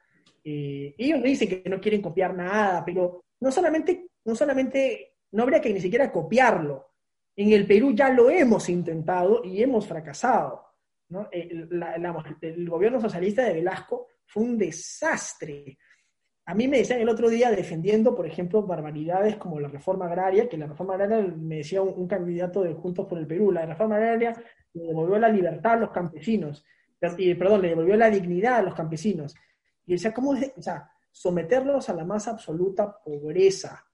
[0.44, 5.62] Eh, ellos dicen que no quieren copiar nada, pero no solamente no solamente, no habría
[5.62, 6.92] que ni siquiera copiarlo.
[7.36, 10.66] En el Perú ya lo hemos intentado y hemos fracasado.
[11.10, 11.30] ¿no?
[11.70, 11.96] La,
[12.42, 15.78] el, gobierno socialista de Velasco fue un desastre.
[16.46, 20.50] A mí me decían el otro día defendiendo, por ejemplo, barbaridades como la reforma agraria,
[20.50, 23.96] que la reforma agraria me decía un, candidato de Juntos por el Perú, la reforma
[23.96, 24.34] agraria
[24.74, 26.66] le devolvió la libertad a los campesinos,
[27.00, 29.36] perdón, le devolvió la dignidad a los campesinos.
[29.86, 30.52] Y decía, ¿cómo es?
[30.58, 33.86] O sea, someterlos a la más absoluta pobreza,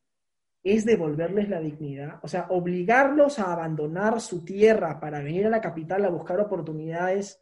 [0.73, 5.62] es devolverles la dignidad, o sea, obligarlos a abandonar su tierra para venir a la
[5.62, 7.39] capital a buscar oportunidades,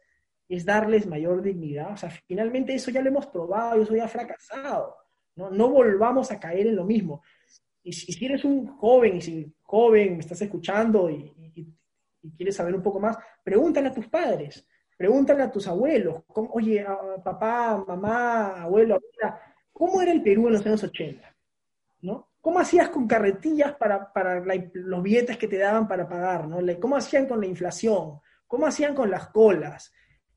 [0.48, 1.92] es darles mayor dignidad.
[1.92, 4.96] O sea, finalmente eso ya lo hemos probado eso ya ha fracasado.
[5.34, 7.22] No, no volvamos a caer en lo mismo.
[7.82, 11.32] Y si, eres un joven, y si joven me estás escuchando y,
[12.36, 16.84] quieres saber un poco más, pregúntale a tus padres, pregúntale a tus abuelos, ¿cómo, oye,
[17.22, 19.40] papá, mamá, abuelo, abuela,
[19.72, 21.36] ¿cómo era el Perú en los años 80?
[22.00, 22.28] ¿No?
[22.46, 26.46] ¿Cómo hacías con carretillas para, para la, los billetes que te daban para pagar?
[26.46, 26.58] ¿no?
[26.78, 28.20] ¿Cómo hacían con la inflación?
[28.46, 29.92] ¿Cómo hacían con las colas?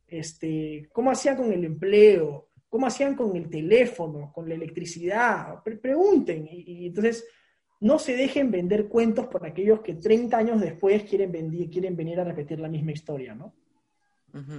[0.08, 2.50] Este, ¿Cómo hacían con el empleo?
[2.68, 5.62] ¿Cómo hacían con el teléfono, con la electricidad?
[5.64, 6.48] Pre pregunten.
[6.48, 7.28] Y, y, entonces,
[7.82, 12.20] no se dejen vender cuentos por aquellos que 30 años después quieren, venir, quieren venir
[12.20, 13.54] a repetir la misma historia, ¿no?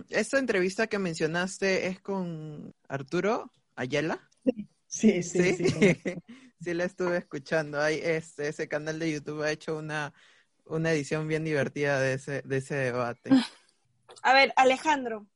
[0.09, 4.21] Esta entrevista que mencionaste es con Arturo Ayala.
[4.45, 5.55] Sí, sí, sí.
[5.55, 5.68] Sí,
[6.61, 7.81] sí la estuve escuchando.
[7.81, 10.12] Ahí, este, ese canal de YouTube ha hecho una,
[10.66, 13.31] una edición bien divertida de ese, de ese debate.
[14.22, 15.26] A ver, Alejandro.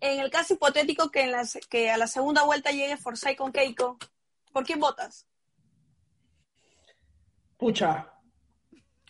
[0.00, 3.36] En el caso hipotético que, en la, se- que a la segunda vuelta llegue Forsyth
[3.36, 3.98] con Keiko,
[4.52, 5.26] ¿por quién votas?
[7.56, 8.12] Pucha,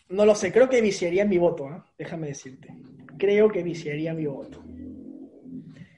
[0.09, 1.85] no lo sé, creo que viciaría mi voto, ¿ah?
[1.99, 2.69] déjame decirte.
[3.19, 4.63] Creo que viciaría mi voto.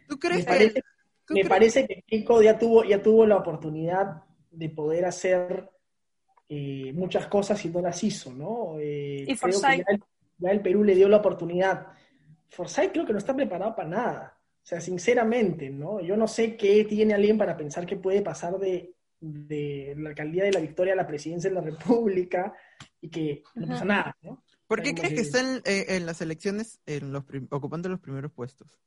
[0.07, 0.83] ¿Tú crees parece, que,
[1.31, 5.69] me parece que Keiko ya tuvo, ya tuvo la oportunidad de poder hacer
[6.49, 8.77] eh, muchas cosas y no las hizo, ¿no?
[8.79, 9.79] Eh, ¿Y creo que Forsyth?
[9.79, 10.03] ya el,
[10.38, 11.88] ya el Perú le dio la oportunidad.
[12.51, 14.38] Forsyth creo que no está preparado para nada.
[14.62, 16.01] O sea, sinceramente, ¿no?
[16.01, 20.45] Yo no sé qué tiene alguien para pensar que puede pasar de, de la alcaldía
[20.45, 22.55] de la Victoria a la presidencia de la República
[23.01, 24.43] y que no pasa nada, ¿no?
[24.67, 28.01] ¿Por qué crees que que- están eh, en las elecciones en los prim- ocupando los
[28.01, 28.79] primeros puestos?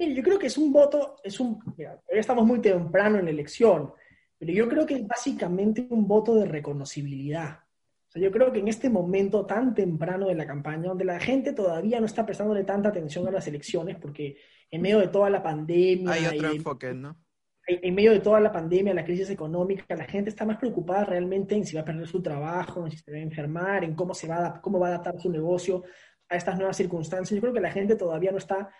[0.00, 3.92] Yo creo que es un voto, es un, mira, estamos muy temprano en la elección,
[4.38, 7.60] pero yo creo que es básicamente un voto de reconocibilidad.
[8.08, 11.20] O sea, yo creo que en este momento tan temprano de la campaña, donde la
[11.20, 14.36] gente todavía no está prestándole tanta atención a las elecciones, porque
[14.70, 17.16] en medio de toda la pandemia, Hay otro y- enfoque, ¿no?
[17.66, 21.54] en medio de toda la pandemia, la crisis económica, la gente está más preocupada realmente
[21.54, 24.12] en si va a perder su trabajo, en si se va a enfermar, en cómo,
[24.12, 25.84] se va a, cómo va a adaptar su negocio
[26.28, 27.30] a estas nuevas circunstancias.
[27.36, 28.70] Yo creo que la gente todavía no está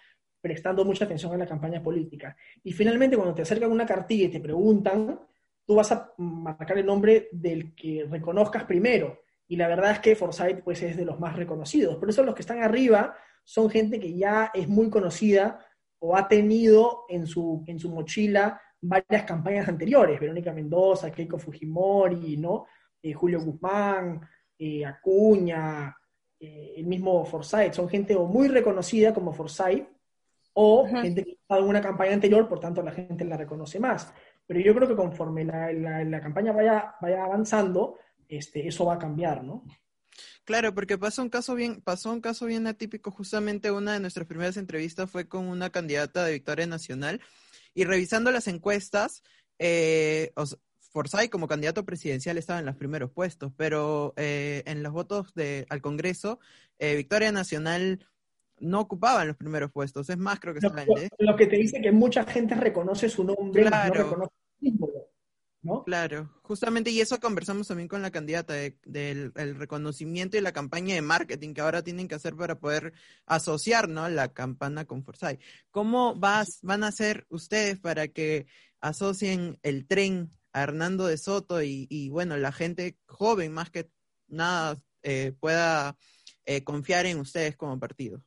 [0.40, 2.36] prestando mucha atención a la campaña política.
[2.62, 5.20] Y finalmente, cuando te acercan una cartilla y te preguntan,
[5.66, 9.20] tú vas a marcar el nombre del que reconozcas primero.
[9.46, 11.96] Y la verdad es que Forsyth pues, es de los más reconocidos.
[11.96, 15.64] Por eso los que están arriba son gente que ya es muy conocida
[15.98, 22.36] o ha tenido en su, en su mochila varias campañas anteriores, Verónica Mendoza, Keiko Fujimori,
[22.36, 22.66] ¿no?
[23.02, 24.20] Eh, Julio Guzmán,
[24.58, 25.94] eh, Acuña,
[26.38, 29.86] eh, el mismo Forsyth, son gente o muy reconocida como Forsyth,
[30.62, 31.02] o Ajá.
[31.02, 34.12] gente que ha estado en una campaña anterior, por tanto la gente la reconoce más.
[34.46, 37.96] Pero yo creo que conforme la, la- la campaña vaya, vaya avanzando,
[38.28, 39.64] este, eso va a cambiar, ¿no?
[40.44, 43.10] Claro, porque pasó un caso bien, pasó un caso bien atípico.
[43.10, 47.20] Justamente una de nuestras primeras entrevistas fue con una candidata de Victoria Nacional
[47.74, 49.22] y revisando las encuestas,
[49.58, 50.58] eh, o sea,
[50.92, 55.64] Forsyth como candidato presidencial estaba en los primeros puestos, pero eh, en los votos de,
[55.70, 56.40] al Congreso,
[56.80, 58.04] eh, Victoria Nacional
[58.60, 60.08] no ocupaba en los primeros puestos.
[60.10, 60.70] Es más, creo que Lo,
[61.32, 63.94] lo- que te dice que mucha gente reconoce su nombre, Claro.
[63.94, 64.92] no reconoce su símbolo,
[65.62, 65.84] ¿no?
[65.84, 70.52] Claro, justamente, y eso conversamos también con la candidata de- del el reconocimiento y la
[70.52, 72.92] campaña de marketing que ahora tienen que hacer para poder
[73.26, 74.08] asociar, ¿no?
[74.08, 75.40] La campana con Forsyth.
[75.70, 78.46] ¿Cómo vas, van a hacer ustedes para que
[78.80, 83.90] asocien el tren a Hernando de Soto y, y, bueno, la gente joven más que
[84.28, 85.96] nada eh, pueda
[86.44, 88.22] eh, confiar en ustedes como partido?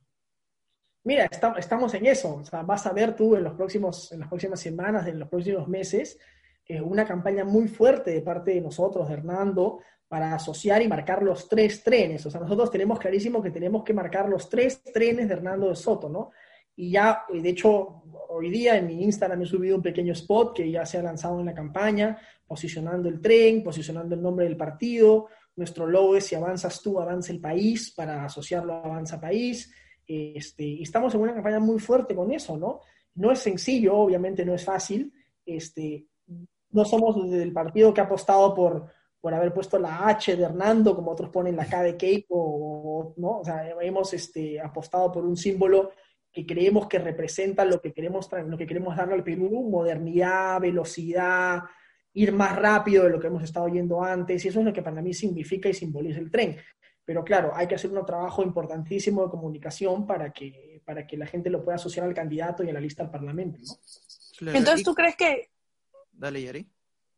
[1.04, 2.36] Mira, esta- estamos en eso.
[2.36, 5.28] O sea, vas a ver tú en, los próximos, en las próximas semanas, en los
[5.28, 6.18] próximos meses,
[6.66, 11.22] eh, una campaña muy fuerte de parte de nosotros, de Hernando, para asociar y marcar
[11.22, 12.24] los tres trenes.
[12.24, 15.76] O sea, nosotros tenemos clarísimo que tenemos que marcar los tres trenes de Hernando de
[15.76, 16.30] Soto, ¿no?
[16.76, 20.56] Y ya, eh, de hecho, hoy día en mi Instagram he subido un pequeño spot
[20.56, 24.56] que ya se ha lanzado en la campaña, posicionando el tren, posicionando el nombre del
[24.56, 25.26] partido.
[25.56, 29.72] Nuestro logo es si avanzas tú, avanza el país, para asociarlo a Avanza País.
[30.06, 32.80] Este, y estamos en una campaña muy fuerte con eso, ¿no?
[33.14, 35.12] No es sencillo, obviamente no es fácil.
[35.46, 36.06] Este,
[36.70, 38.86] no somos del partido que ha apostado por,
[39.20, 43.14] por haber puesto la H de Hernando, como otros ponen la K de Keiko, o-
[43.16, 43.38] ¿no?
[43.40, 45.92] O sea, hemos este, apostado por un símbolo
[46.32, 51.62] que creemos que representa lo que queremos, lo que queremos darle al Perú, modernidad, velocidad,
[52.12, 54.82] ir más rápido de lo que hemos estado yendo antes, y eso es lo que
[54.82, 56.56] para mí significa y simboliza el tren.
[57.04, 61.26] Pero claro, hay que hacer un trabajo importantísimo de comunicación para que, para que la
[61.26, 63.74] gente lo pueda asociar al candidato y a la lista al Parlamento, ¿no?
[64.38, 65.50] Claro, Entonces, ¿tú crees que
[66.12, 66.66] Dale, Yari.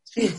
[0.03, 0.29] Sí,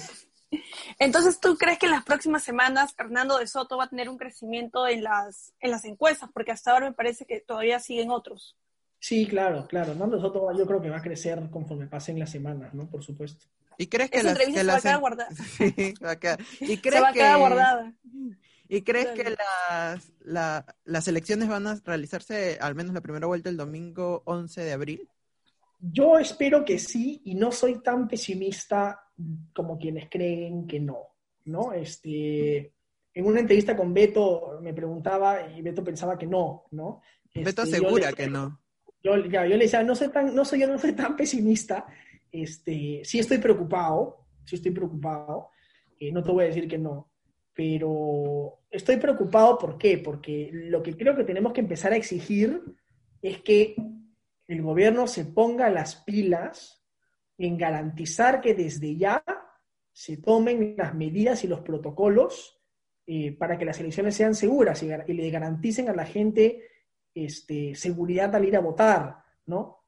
[0.99, 4.17] Entonces, ¿tú crees que en las próximas semanas Hernando de Soto va a tener un
[4.17, 6.31] crecimiento en las, en las encuestas?
[6.33, 8.57] Porque hasta ahora me parece que todavía siguen otros.
[8.99, 9.93] sí, claro, claro.
[9.93, 12.89] Hernando Soto yo creo que va a crecer conforme pasen las semanas, ¿no?
[12.89, 13.47] Por supuesto.
[13.77, 15.31] ¿Y crees que Esa las, entrevista que se va a quedar guardada.
[15.57, 16.41] Sí, va a quedar.
[16.61, 17.93] ¿Y Se crees va a quedar que- guardada.
[18.68, 23.48] ¿Y crees que las, la- las elecciones van a realizarse, al menos la primera vuelta,
[23.48, 25.08] el domingo 11 de abril?
[25.81, 29.00] Yo espero que sí, y no soy tan pesimista
[29.54, 30.98] como quienes creen que no,
[31.44, 31.73] ¿no?
[31.73, 32.73] Este,
[33.14, 37.00] en una entrevista con Beto me preguntaba y Beto pensaba que no, ¿no?
[37.35, 38.60] Beto Este, asegura le- que no.
[39.02, 41.87] Yo, ya, yo le decía, no soy tan, no soy, yo no soy tan pesimista,
[42.33, 45.50] este, sí estoy preocupado, sí estoy preocupado,
[46.00, 47.08] eh, no te voy a decir que no,
[47.54, 49.98] pero estoy preocupado, ¿por qué?
[49.98, 52.62] Porque lo que creo que tenemos que empezar a exigir
[53.23, 53.77] es que
[54.46, 56.83] el gobierno se ponga las pilas
[57.37, 59.23] en garantizar que desde ya
[59.92, 62.60] se tomen las medidas y los protocolos
[63.06, 66.62] eh, para que las elecciones sean seguras y, le garanticen a la gente
[67.14, 69.85] este, seguridad al ir a votar, ¿no?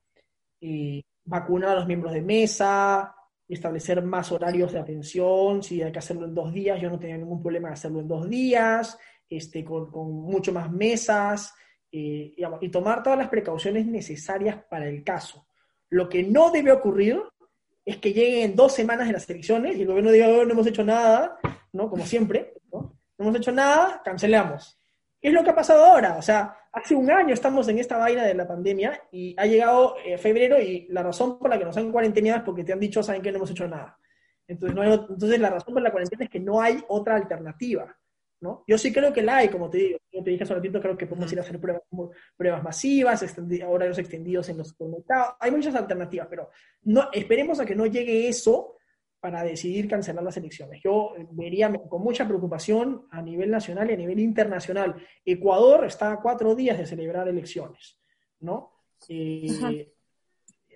[0.61, 3.15] Eh, vacunar a los miembros de mesa,
[3.55, 7.19] establecer más horarios de atención, si hay que hacerlo en dos días, yo no tenía
[7.19, 8.99] ningún problema de hacerlo en dos días,
[9.29, 11.55] este, con, mucho más mesas,
[11.93, 15.47] eh, y tomar todas las precauciones necesarias para el caso.
[15.89, 17.21] Lo que no debe ocurrir
[17.85, 20.67] es que lleguen dos semanas de las elecciones y el gobierno diga, oh, no hemos
[20.67, 21.39] hecho nada,
[21.73, 21.91] ¿no?
[21.91, 22.55] Como siempre.
[22.73, 24.80] No hemos hecho nada, cancelamos.
[25.21, 26.17] ¿Qué es lo que ha pasado ahora?
[26.17, 29.97] O sea, hace un año estamos en esta vaina de la pandemia y ha llegado
[30.05, 32.81] eh, febrero y la razón por la que nos han cuarentenado es porque te han
[32.81, 33.99] dicho, saben que no hemos hecho nada.
[34.49, 37.95] Entonces, no entonces la razón por la cuarentena es que no hay otra alternativa.
[38.41, 38.65] ¿no?
[38.67, 40.81] Yo sí creo que la hay, como te digo, yo te dije hace un ratito,
[40.81, 41.83] creo que podemos ir a hacer pruebas,
[42.37, 43.23] pruebas masivas,
[43.69, 46.49] horarios extendidos en los conectados, hay muchas alternativas, pero
[46.85, 48.77] no, esperemos a que no llegue eso
[49.21, 50.81] para decidir cancelar las elecciones.
[50.83, 54.97] Yo vería con mucha preocupación a nivel nacional y a nivel internacional.
[55.25, 57.99] Ecuador está a cuatro días de celebrar elecciones,
[58.41, 58.73] ¿no?
[59.09, 59.93] Eh,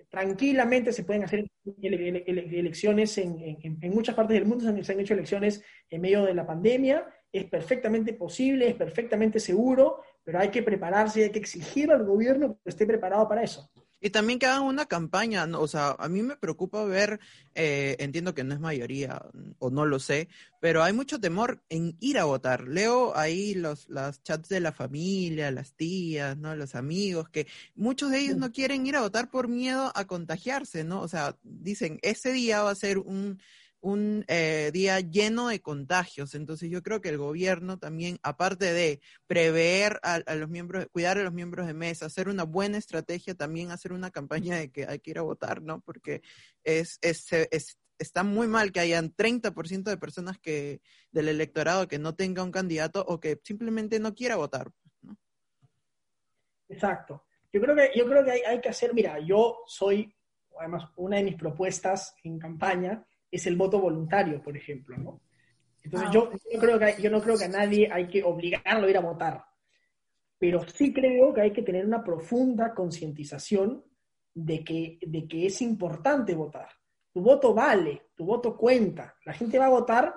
[0.09, 1.45] tranquilamente se pueden hacer
[1.81, 7.05] elecciones en, muchas partes del mundo, se han, hecho elecciones en medio de la pandemia,
[7.31, 12.59] es perfectamente posible, es perfectamente seguro, pero hay que prepararse, hay que exigir al gobierno
[12.63, 13.69] que esté preparado para eso.
[14.01, 17.19] Y también que hagan una campaña, o sea, a mí me preocupa ver,
[17.55, 19.21] eh, entiendo que no es mayoría
[19.57, 20.27] o no lo sé,
[20.59, 22.67] pero hay mucho temor en ir a votar.
[22.67, 26.55] Leo ahí los las chats de la familia, las tías, ¿no?
[26.55, 30.83] Los amigos, que muchos de ellos no quieren ir a votar por miedo a contagiarse,
[30.83, 31.01] ¿no?
[31.01, 33.39] O sea, dicen, ese día va a ser un
[33.85, 36.33] un eh, día lleno de contagios.
[36.33, 41.23] Entonces yo creo que el gobierno también, aparte de prever a, los miembros, cuidar a
[41.23, 44.97] los miembros de mesa, hacer una buena estrategia, también hacer una campaña de que hay
[44.99, 45.81] que ir a votar, ¿no?
[45.81, 46.23] Porque
[46.63, 50.81] es, es, está muy mal que hayan 30% de personas que
[51.11, 54.71] del electorado que no tenga un candidato o que simplemente no quiera votar.
[55.03, 55.15] ¿no?
[56.69, 57.23] Exacto.
[57.53, 60.11] Yo creo que, yo creo que hay, hay que hacer, mira, yo soy,
[60.59, 63.05] además, una de mis propuestas en campaña
[63.35, 65.21] es el voto voluntario, por ejemplo, ¿no?
[65.83, 68.89] Entonces ah, yo, creo que, yo no creo que a nadie hay que obligarlo a
[68.89, 69.45] ir a votar,
[70.37, 73.83] pero sí creo que hay que tener una profunda concientización
[74.33, 76.69] de que, de que es importante votar.
[77.13, 79.15] Tu voto vale, tu voto cuenta.
[79.25, 80.15] La gente va a votar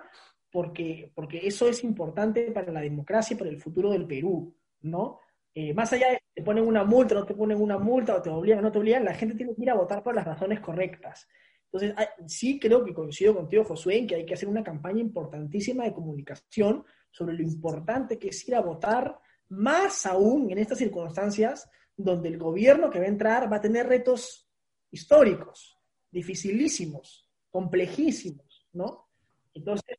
[0.51, 5.21] porque, porque eso es importante para la democracia y para el futuro del Perú, ¿no?
[5.55, 8.23] Eh, más allá de que te ponen una multa, no te ponen una multa, o
[8.23, 10.61] te obligan no te obligan, la gente tiene que ir a votar por las razones
[10.61, 11.29] correctas.
[11.71, 11.95] Entonces,
[12.27, 15.93] sí creo que coincido contigo, Josué, en que hay que hacer una campaña importantísima de
[15.93, 19.19] comunicación sobre lo importante que es ir a votar,
[19.51, 23.87] más aún en estas circunstancias donde el gobierno que va a entrar va a tener
[23.87, 24.49] retos
[24.91, 25.79] históricos,
[26.11, 29.09] dificilísimos, complejísimos, ¿no?
[29.53, 29.99] Entonces,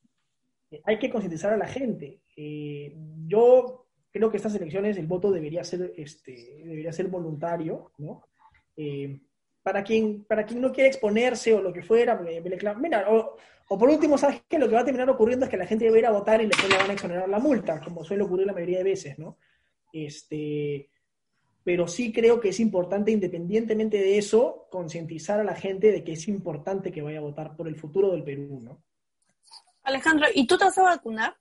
[0.83, 2.21] hay que concientizar a la gente.
[2.35, 2.95] Eh,
[3.27, 8.23] yo creo que estas elecciones el voto debería ser, este, debería ser voluntario, ¿no?
[8.75, 9.21] Eh,
[9.63, 12.19] para quien, para quien no quiere exponerse o lo que fuera,
[12.77, 13.37] mira, o,
[13.77, 14.57] por último, ¿sabes qué?
[14.57, 16.41] Lo que va a terminar ocurriendo es que la gente va a ir a votar
[16.41, 19.19] y después le van a exonerar la multa, como suele ocurrir la mayoría de veces,
[19.19, 19.37] ¿no?
[19.93, 20.89] Este,
[21.63, 26.13] pero sí creo que es importante, independientemente de eso, concientizar a la gente de que
[26.13, 28.81] es importante que vaya a votar por el futuro del Perú, ¿no?
[29.83, 31.35] Alejandro, ¿y tú te vas a vacunar?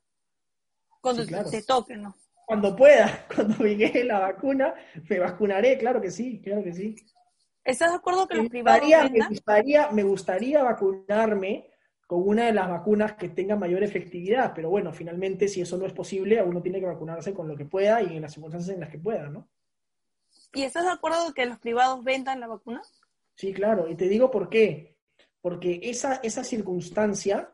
[1.00, 2.14] Cuando te toque, ¿no?
[2.46, 4.74] Cuando pueda, cuando llegue la vacuna,
[5.08, 6.96] me vacunaré, claro que sí, claro que sí.
[7.68, 11.68] ¿Estás de acuerdo que los privados me gustaría, me gustaría vacunarme
[12.06, 15.84] con una de las vacunas que tenga mayor efectividad, pero bueno, finalmente si eso no
[15.84, 18.80] es posible, uno tiene que vacunarse con lo que pueda y en las circunstancias en
[18.80, 19.50] las que pueda, ¿no?
[20.54, 22.80] ¿Y estás de acuerdo que los privados vendan la vacuna?
[23.34, 24.96] Sí, claro, y te digo por qué.
[25.42, 27.52] Porque esa, esa circunstancia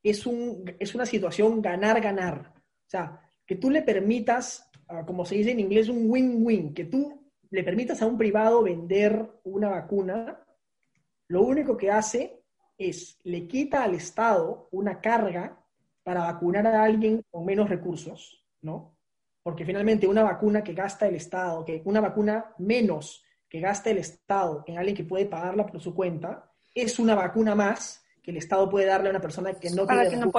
[0.00, 2.52] es, un, es una situación ganar-ganar.
[2.54, 6.84] O sea, que tú le permitas, ah, como se dice en inglés, un win-win, que
[6.84, 10.44] tú le permitas a un privado vender una vacuna,
[11.28, 12.42] lo único que hace
[12.78, 15.62] es le quita al Estado una carga
[16.02, 18.96] para vacunar a alguien con menos recursos, ¿no?
[19.42, 23.98] Porque finalmente una vacuna que gasta el Estado, que una vacuna menos que gasta el
[23.98, 28.36] Estado en alguien que puede pagarla por su cuenta, es una vacuna más que el
[28.36, 30.32] Estado puede darle a una persona que no, tiene, que no,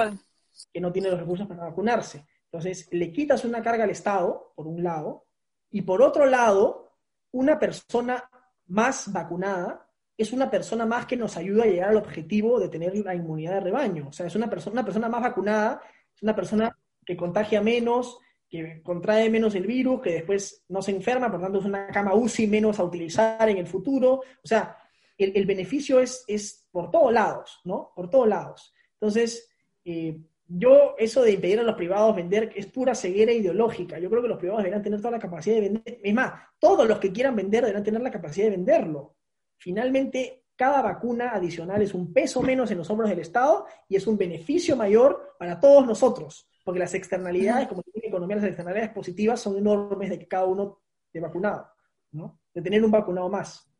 [0.72, 2.26] que no tiene los recursos para vacunarse.
[2.44, 5.26] Entonces, le quitas una carga al Estado, por un lado,
[5.70, 6.87] y por otro lado,
[7.32, 8.28] una persona
[8.66, 12.94] más vacunada es una persona más que nos ayuda a llegar al objetivo de tener
[12.96, 14.08] la inmunidad de rebaño.
[14.08, 15.80] O sea, es una persona, una persona más vacunada
[16.14, 16.76] Es una persona
[17.06, 18.18] que contagia menos,
[18.48, 22.14] que contrae menos el virus, que después no se enferma, por tanto es una cama
[22.14, 24.14] UCI menos a utilizar en el futuro.
[24.42, 24.76] O sea,
[25.16, 27.92] el, beneficio es, es por todos lados, ¿no?
[27.94, 28.74] Por todos lados.
[28.94, 29.48] Entonces,
[29.84, 30.20] eh,
[30.50, 33.98] yo, eso de impedir a los privados vender es pura ceguera ideológica.
[33.98, 36.00] Yo creo que los privados deberían tener toda la capacidad de vender.
[36.02, 39.16] Es más, todos los que quieran vender deberán tener la capacidad de venderlo.
[39.58, 44.06] Finalmente, cada vacuna adicional es un peso menos en los hombros del Estado y es
[44.06, 49.40] un beneficio mayor para todos nosotros, porque las externalidades, como tiene economía, las externalidades positivas
[49.40, 50.80] son enormes de que cada uno
[51.12, 51.70] de vacunado,
[52.12, 52.40] ¿no?
[52.54, 53.70] De tener un vacunado más.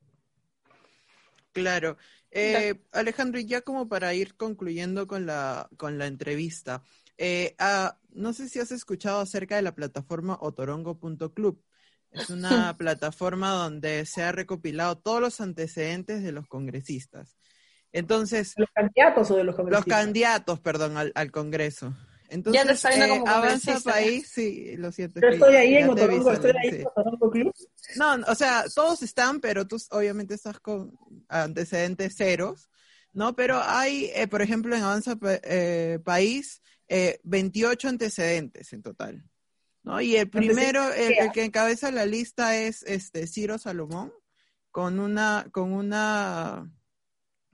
[1.58, 1.96] Claro.
[2.30, 6.82] Eh, Alejandro, y ya como para ir concluyendo con la, con la entrevista,
[7.16, 11.62] eh, ah, no sé si has escuchado acerca de la plataforma otorongo.club.
[12.10, 17.36] Es una plataforma donde se ha recopilado todos los antecedentes de los congresistas.
[17.92, 18.54] Entonces.
[18.56, 19.86] ¿Los candidatos o de los congresistas?
[19.86, 21.94] Los candidatos, perdón, al, Congreso.
[22.28, 25.20] Entonces, eh, Avanza País, sí, lo siento.
[25.20, 27.54] Yo estoy ahí en Otorongo, estoy ahí en Otorongo Club.
[27.96, 30.98] No, o sea, todos están, pero tú obviamente estás con
[31.28, 32.68] antecedentes ceros,
[33.12, 33.34] ¿no?
[33.34, 36.62] Pero hay, eh, por ejemplo, en Avanza eh, País,
[37.24, 39.24] 28 antecedentes en total.
[39.82, 40.00] ¿no?
[40.00, 44.12] Y el primero, el, que encabeza la lista es este Ciro Salomón,
[44.70, 46.70] con una, con una,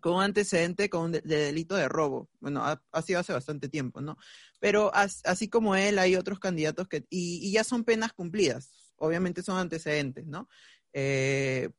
[0.05, 2.29] con un antecedente con de, delito de robo.
[2.39, 4.19] Bueno, ha, sido hace bastante tiempo, ¿no?
[4.61, 8.93] Pero así como él, hay otros candidatos que, y, ya son penas cumplidas.
[8.97, 10.47] Obviamente son antecedentes, ¿no?
[10.93, 11.71] Eh,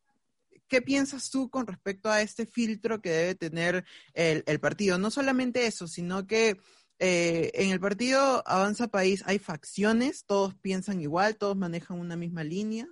[0.68, 4.98] ¿Qué piensas tú con respecto a este filtro que debe tener el, partido?
[4.98, 6.58] No solamente eso, sino que
[6.98, 12.44] eh, en el partido Avanza País hay facciones, todos piensan igual, todos manejan una misma
[12.44, 12.88] línea.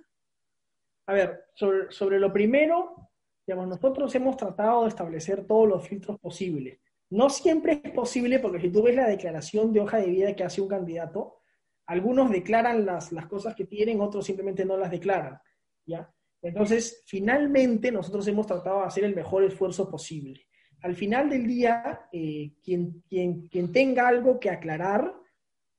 [1.08, 3.10] A ver, sobre, lo primero,
[3.46, 6.78] digamos, nosotros hemos tratado de establecer todos los filtros posibles.
[7.10, 10.44] No siempre es posible porque si tú ves la declaración de hoja de vida que
[10.44, 11.40] hace un candidato,
[11.86, 15.38] algunos declaran las, las cosas que tienen, otros simplemente no las declaran,
[15.86, 16.10] ¿ya?
[16.40, 20.46] Entonces, finalmente nosotros hemos tratado de hacer el mejor esfuerzo posible
[20.84, 25.14] al final del día, eh, quien, quien, quien tenga algo que aclarar,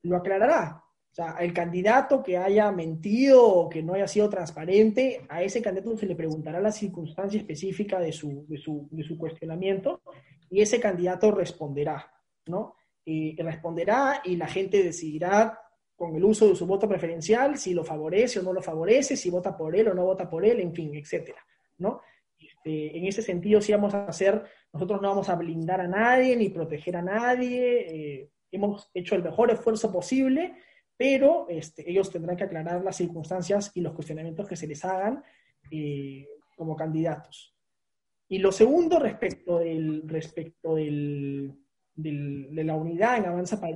[0.01, 0.84] lo aclarará.
[1.16, 5.61] O sea, el candidato que haya mentido o que no haya sido transparente, a ese
[5.61, 10.01] candidato se le preguntará la circunstancia específica de su, de su, de su cuestionamiento
[10.49, 12.11] y ese candidato responderá,
[12.47, 12.76] ¿no?
[13.05, 15.57] Y responderá y la gente decidirá
[15.95, 19.30] con el uso de su voto preferencial si lo favorece o no lo favorece, si
[19.30, 21.39] vota por él o no vota por él, en fin, etcétera,
[21.78, 22.01] ¿no?
[22.38, 24.43] Este, en ese sentido, sí vamos a hacer,
[24.74, 29.24] nosotros no vamos a blindar a nadie ni proteger a nadie, eh, hemos hecho el
[29.24, 30.55] mejor esfuerzo posible,
[30.97, 35.23] pero este, ellos tendrán que aclarar las circunstancias y los cuestionamientos que se les hagan
[35.71, 37.53] eh, como candidatos.
[38.27, 41.53] Y lo segundo, respecto, del, respecto del,
[41.95, 43.75] de la unidad en Avanza País,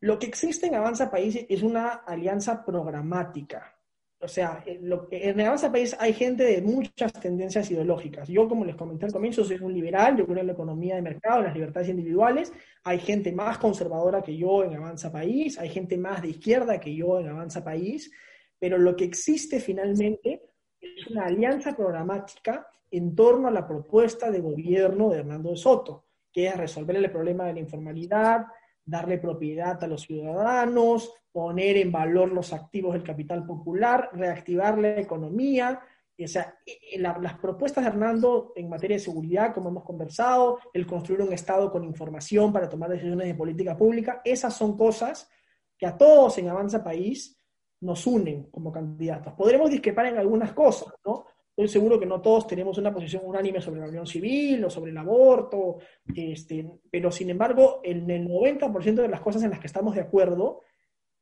[0.00, 3.75] lo que existe en Avanza País es una alianza programática
[4.18, 8.28] o sea, en el Avanza País hay gente de muchas tendencias ideológicas.
[8.28, 11.02] Yo, como les comenté al comienzo, soy un liberal, yo creo en la economía de
[11.02, 12.52] mercado, en las libertades individuales.
[12.84, 16.94] Hay gente más conservadora que yo en Avanza País, hay gente más de izquierda que
[16.94, 18.10] yo en Avanza País,
[18.58, 20.42] pero lo que existe finalmente
[20.80, 26.06] es una alianza programática en torno a la propuesta de gobierno de Hernando de Soto,
[26.32, 28.46] que es resolver el problema de la informalidad,
[28.86, 34.98] darle propiedad a los ciudadanos, poner en valor los activos del capital popular, reactivar la
[34.98, 35.80] economía.
[36.18, 36.56] O sea,
[36.96, 41.70] las propuestas de Hernando en materia de seguridad, como hemos conversado, el construir un Estado
[41.70, 45.28] con información para tomar decisiones de política pública, esas son cosas
[45.76, 47.38] que a todos en Avanza País
[47.80, 49.34] nos unen como candidatos.
[49.34, 51.26] Podremos discrepar en algunas cosas, ¿no?
[51.56, 54.90] Estoy seguro que no todos tenemos una posición unánime sobre la unión civil o sobre
[54.90, 55.78] el aborto,
[56.14, 60.02] este, pero sin embargo, en el 90% de las cosas en las que estamos de
[60.02, 60.60] acuerdo,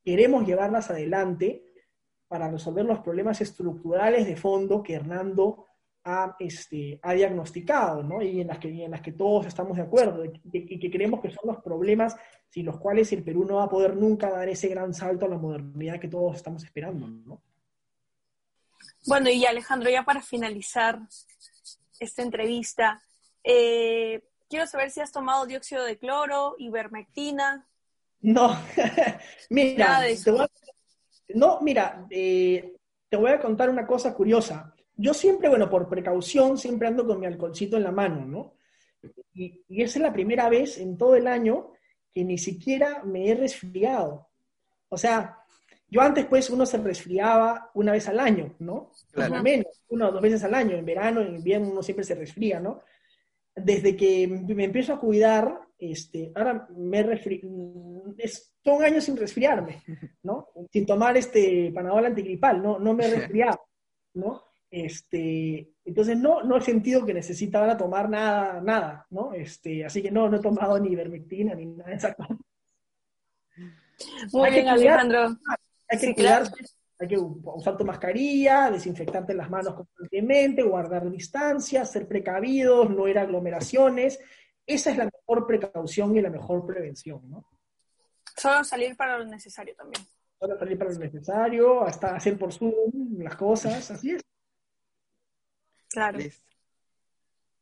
[0.04, 1.64] queremos llevarlas adelante
[2.26, 5.66] para resolver los problemas estructurales de fondo que Hernando
[6.02, 8.20] ha, este, ha diagnosticado, ¿no?
[8.20, 11.30] Y en las que, en las que todos estamos de acuerdo, y que, creemos que
[11.30, 12.16] son los problemas
[12.50, 15.28] sin los cuales el Perú no va a poder nunca dar ese gran salto a
[15.28, 17.40] la modernidad que todos estamos esperando, ¿no?
[19.06, 21.00] Bueno, y Alejandro, ya para finalizar
[22.00, 23.02] esta entrevista,
[23.42, 27.66] eh, quiero saber si has tomado dióxido de cloro, ivermectina.
[28.20, 28.56] No,
[29.50, 30.48] mira, te voy a,
[31.34, 32.76] no, mira, eh,
[33.08, 34.74] te voy a contar una cosa curiosa.
[34.96, 38.54] Yo siempre, bueno, por precaución, siempre ando con mi alcoholcito en la mano, ¿no?
[39.34, 41.72] Y, y esa es la primera vez en todo el año
[42.12, 44.28] que ni siquiera me he resfriado.
[44.88, 45.43] O sea,
[45.94, 48.90] yo antes, pues, uno se resfriaba una vez al año, ¿no?
[49.12, 49.40] Claro.
[49.40, 50.76] menos, una o dos veces al año.
[50.76, 52.82] En verano, en invierno, uno siempre se resfría, ¿no?
[53.54, 57.40] Desde que me empiezo a cuidar, este, ahora me resfri
[58.18, 59.84] es todo un año sin resfriarme,
[60.24, 60.48] ¿no?
[60.72, 63.60] Sin tomar este panadol antigripal, no, no me he resfriado,
[64.14, 64.42] ¿no?
[64.68, 69.32] Este, entonces no, no he sentido que necesitaba tomar nada, nada, ¿no?
[69.32, 72.36] Este, así que no, no he tomado ni ivermectina ni nada de esa cosa.
[74.32, 75.36] Muy bien, Alejandro.
[75.88, 76.52] Hay que cuidarse,
[76.98, 83.18] hay que usar tu mascarilla, desinfectarte las manos constantemente, guardar distancia, ser precavidos, no ir
[83.18, 84.18] a aglomeraciones.
[84.66, 87.44] Esa es la mejor precaución y la mejor prevención, ¿no?
[88.36, 90.04] Solo salir para lo necesario también.
[90.38, 94.22] Solo salir para lo necesario, hasta hacer por Zoom las cosas, así es.
[95.88, 96.18] Claro.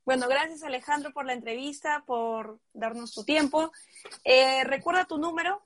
[0.05, 3.70] Bueno, gracias Alejandro por la entrevista, por darnos tu tiempo.
[4.25, 5.62] Eh, recuerda tu número.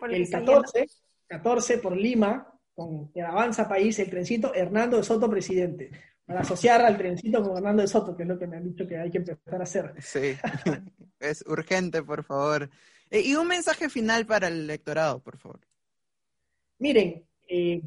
[0.00, 0.86] el 14,
[1.26, 5.90] 14 por Lima, con el Avanza País, el trencito Hernando de Soto, presidente.
[6.24, 8.86] Para asociar al trencito con Hernando de Soto, que es lo que me han dicho
[8.86, 9.94] que hay que empezar a hacer.
[10.00, 10.36] Sí,
[11.20, 12.68] es urgente, por favor.
[13.10, 15.60] Eh, y un mensaje final para el electorado, por favor.
[16.78, 17.80] Miren, eh,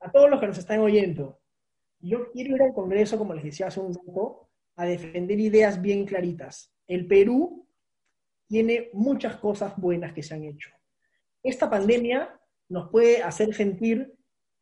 [0.00, 1.40] a todos los que nos están oyendo,
[2.00, 6.04] yo quiero ir al Congreso, como les decía hace un rato, a defender ideas bien
[6.04, 6.72] claritas.
[6.86, 7.66] El Perú
[8.46, 10.70] tiene muchas cosas buenas que se han hecho.
[11.42, 12.38] Esta pandemia
[12.68, 14.12] nos puede hacer sentir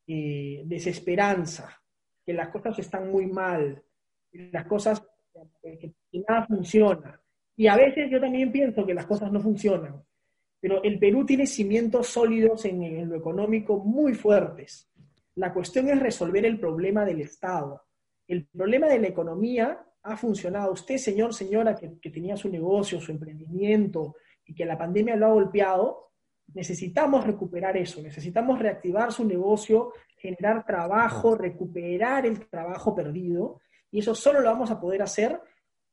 [0.07, 1.81] eh, desesperanza,
[2.25, 3.83] que las cosas están muy mal,
[4.33, 5.03] las cosas,
[5.63, 5.95] que,
[6.29, 7.21] nada funciona.
[7.57, 10.03] Y a veces yo también pienso que las cosas no funcionan.
[10.61, 14.93] Pero el Perú tiene cimientos sólidos en lo económico muy fuertes.
[15.35, 17.83] La cuestión es resolver el problema del Estado.
[18.29, 20.73] El problema de la economía ha funcionado.
[20.73, 25.33] Usted, señor, señora, que, tenía su negocio, su emprendimiento y que la pandemia lo ha
[25.33, 26.12] golpeado,
[26.55, 34.15] necesitamos recuperar eso, necesitamos reactivar su negocio, generar trabajo, recuperar el trabajo perdido, y eso
[34.15, 35.41] solo lo vamos a poder hacer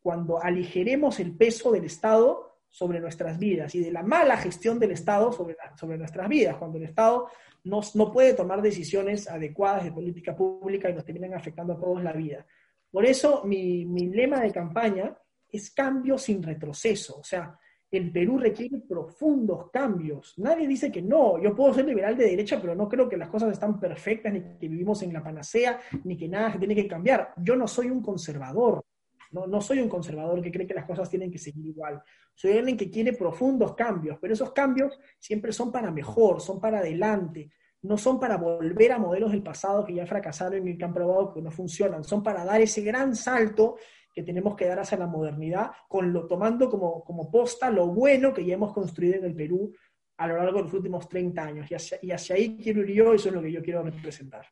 [0.01, 4.91] cuando aligeremos el peso del Estado sobre nuestras vidas y de la mala gestión del
[4.91, 7.27] Estado sobre, sobre nuestras vidas, cuando el Estado
[7.63, 12.01] no, no, puede tomar decisiones adecuadas de política pública y nos terminan afectando a todos
[12.03, 12.45] la vida.
[12.91, 15.17] Por eso mi, mi lema de campaña
[15.49, 17.59] es cambio sin retroceso, o sea,
[17.91, 20.37] el Perú requiere profundos cambios.
[20.37, 23.29] Nadie dice que no, yo puedo ser liberal de derecha, pero no creo que las
[23.29, 27.33] cosas están perfectas, ni que vivimos en la panacea, ni que nada tiene que cambiar.
[27.37, 28.85] Yo no soy un conservador,
[29.31, 32.01] no, no soy un conservador que cree que las cosas tienen que seguir igual.
[32.35, 36.79] Soy alguien que quiere profundos cambios, pero esos cambios siempre son para mejor, son para
[36.79, 40.93] adelante, no son para volver a modelos del pasado que ya fracasaron y que han
[40.93, 43.77] probado que no funcionan, son para dar ese gran salto
[44.19, 48.33] que tenemos que dar hacia la modernidad, con lo, tomando como, como posta lo bueno
[48.33, 49.73] que ya hemos construido en el Perú
[50.17, 51.71] a lo largo de los últimos 30 años.
[51.71, 54.45] Y hacia, y hacia ahí quiero ir yo, eso es lo que yo quiero representar.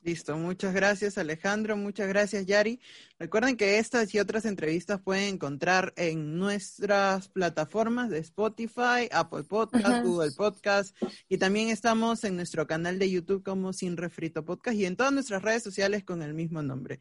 [0.00, 2.78] Listo, muchas gracias Alejandro, muchas gracias Yari.
[3.18, 10.04] Recuerden que estas y otras entrevistas pueden encontrar en nuestras plataformas de Spotify, Apple Podcast,
[10.04, 10.96] Google Podcast
[11.28, 15.12] y también estamos en nuestro canal de YouTube como Sin Refrito Podcast y en todas
[15.12, 17.00] nuestras redes sociales con el mismo nombre.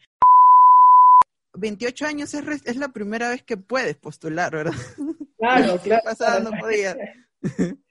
[1.57, 4.73] 28 años es, es la primera vez que puedes postular, ¿verdad?
[5.37, 6.03] Claro, claro.
[6.03, 6.97] Pasada no podía.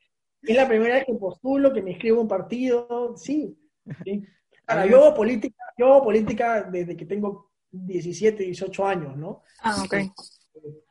[0.47, 3.57] Es la primera vez que postulo, que me inscribo a un partido, sí.
[4.05, 4.23] sí.
[4.67, 9.43] Ahora, yo hago política, yo hago política desde que tengo 17, 18 años, ¿no?
[9.63, 9.95] Ah, ok.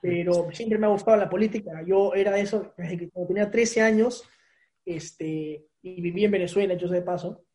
[0.01, 1.83] Pero siempre me ha gustado la política.
[1.85, 4.27] Yo era de eso, desde que tenía 13 años,
[4.85, 7.45] este, y viví en Venezuela, yo sé de paso,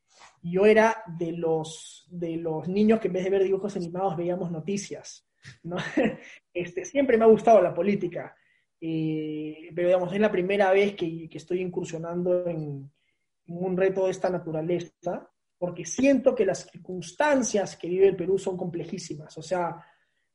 [0.43, 4.51] yo era de los, de los niños que en vez de ver dibujos animados veíamos
[4.51, 5.29] noticias,
[5.63, 5.77] ¿no?
[6.53, 8.35] Este, siempre me ha gustado la política,
[8.81, 12.91] eh, pero digamos, es la primera vez que, que estoy incursionando en,
[13.49, 18.57] un reto de esta naturaleza porque siento que las circunstancias que vive el Perú son
[18.57, 19.37] complejísimas.
[19.39, 19.77] O sea,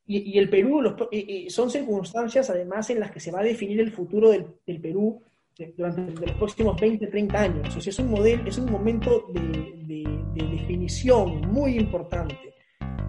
[0.04, 0.82] y, el Perú
[1.48, 5.22] son circunstancias además en las que se va a definir el futuro del, Perú
[5.76, 7.76] durante los próximos 20, 30 años.
[7.76, 9.73] O sea, es un, modelo, es un momento de,
[10.34, 12.36] definición muy importante,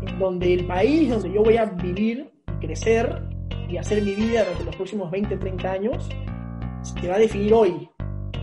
[0.02, 3.24] en donde el país donde yo voy a vivir crecer
[3.70, 6.10] y hacer mi vida durante los próximos 20, 30 años,
[6.84, 7.90] se va a definir hoy.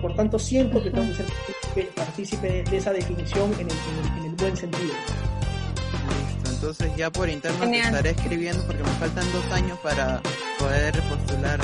[0.00, 1.12] Por tanto, siento que tengo
[1.74, 3.68] que partícipe de esa definición en
[4.24, 4.92] el, buen sentido.
[6.62, 10.22] Entonces ya por interno te estaré escribiendo porque me faltan dos años para
[10.60, 11.58] poder postular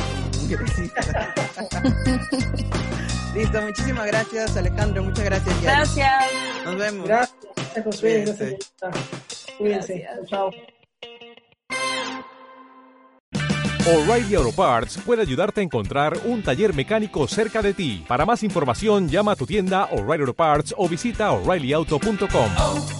[3.35, 5.63] Listo, muchísimas gracias Alejandro, muchas gracias.
[5.63, 6.13] Gracias.
[6.65, 7.07] Nos vemos.
[7.07, 7.39] Gracias,
[7.85, 8.25] José.
[8.25, 8.57] Gracias.
[9.57, 10.05] Cuídense.
[10.27, 10.51] Chao.
[13.87, 18.05] O'Reilly Auto Parts puede ayudarte a encontrar un taller mecánico cerca de ti.
[18.09, 22.98] Para más información, llama a tu tienda O'Reilly Auto Parts o visita oreillyauto.com.